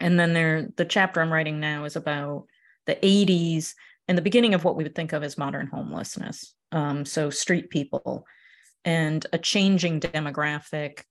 [0.00, 2.46] And then there, the chapter I'm writing now is about
[2.86, 3.74] the 80s
[4.08, 6.54] and the beginning of what we would think of as modern homelessness.
[6.72, 8.26] Um, so street people
[8.84, 11.02] and a changing demographic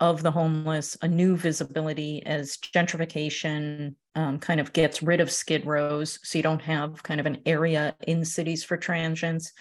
[0.00, 5.66] of the homeless, a new visibility as gentrification um, kind of gets rid of skid
[5.66, 6.18] rows.
[6.22, 9.52] So you don't have kind of an area in cities for transients.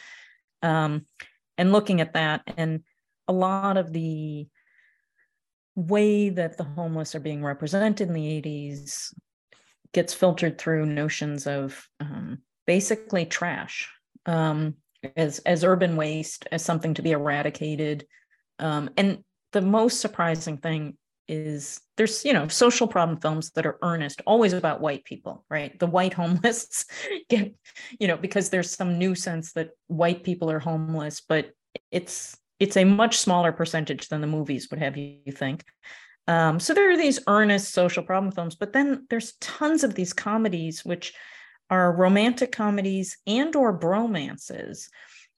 [0.61, 1.05] Um,
[1.57, 2.83] and looking at that, and
[3.27, 4.47] a lot of the
[5.75, 9.13] way that the homeless are being represented in the 80s
[9.93, 13.89] gets filtered through notions of um, basically trash
[14.25, 14.75] um,
[15.15, 18.05] as, as urban waste, as something to be eradicated.
[18.59, 19.23] Um, and
[19.53, 20.97] the most surprising thing
[21.27, 25.77] is there's you know social problem films that are earnest always about white people right?
[25.79, 26.85] The white homeless
[27.29, 27.53] get
[27.99, 31.51] you know because there's some new sense that white people are homeless but
[31.91, 35.63] it's it's a much smaller percentage than the movies would have you think.
[36.27, 40.13] Um, so there are these earnest social problem films but then there's tons of these
[40.13, 41.13] comedies which
[41.69, 44.87] are romantic comedies and or bromances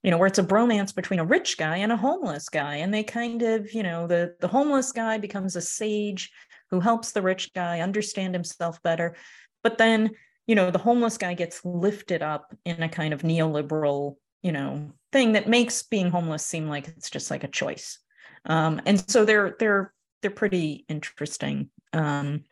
[0.06, 2.94] you know where it's a bromance between a rich guy and a homeless guy and
[2.94, 6.30] they kind of you know the the homeless guy becomes a sage
[6.70, 9.14] who helps the rich guy understand himself better
[9.62, 10.10] but then
[10.46, 14.90] you know the homeless guy gets lifted up in a kind of neoliberal you know
[15.16, 17.98] thing that makes being homeless seem like it's just like a choice.
[18.44, 21.70] Um, and so they're they're they're pretty interesting.
[21.94, 22.44] Um,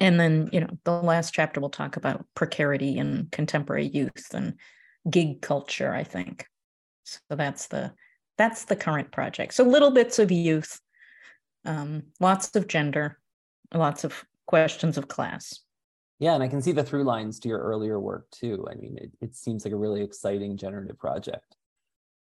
[0.00, 4.54] and then you know the last chapter will talk about precarity in contemporary youth and
[5.08, 6.46] gig culture i think
[7.06, 7.92] so that's the
[8.38, 9.54] that's the current project.
[9.54, 10.80] So little bits of youth,
[11.64, 13.18] um, lots of gender,
[13.72, 15.60] lots of questions of class.
[16.18, 18.66] Yeah, and I can see the through lines to your earlier work too.
[18.70, 21.56] I mean, it, it seems like a really exciting generative project.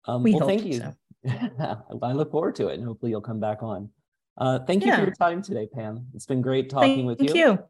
[0.06, 0.80] Um, we well, hope thank you.
[0.80, 0.94] So.
[2.02, 3.90] I look forward to it, and hopefully you'll come back on.
[4.36, 4.96] Uh, thank you Yeah.
[4.96, 6.06] for your time today, Pam.
[6.14, 7.28] It's been great talking Thank with you.
[7.28, 7.64] Thank you.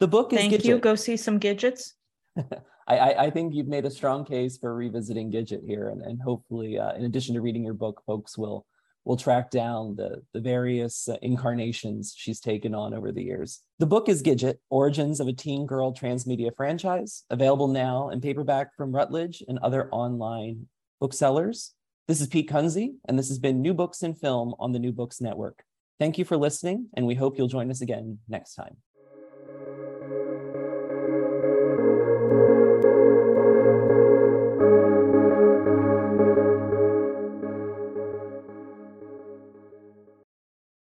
[0.00, 0.64] The book is Thank Gidget.
[0.64, 0.78] you.
[0.78, 1.94] Go see some Gidgets.
[2.88, 6.78] I, I, think you've made a strong case for revisiting Gidget here, and, and hopefully,
[6.78, 8.64] uh, in addition to reading your book, folks will
[9.04, 13.62] will track down the, the various uh, incarnations she's taken on over the years.
[13.78, 18.74] The book is Gidget, Origins of a Teen Girl Transmedia Franchise, available now in paperback
[18.76, 20.68] from Routledge and other online
[21.00, 21.72] booksellers.
[22.06, 24.92] This is Pete Kunze, and this has been New Books in Film on the New
[24.92, 25.62] Books Network.
[25.98, 28.76] Thank you for listening, and we hope you'll join us again next time.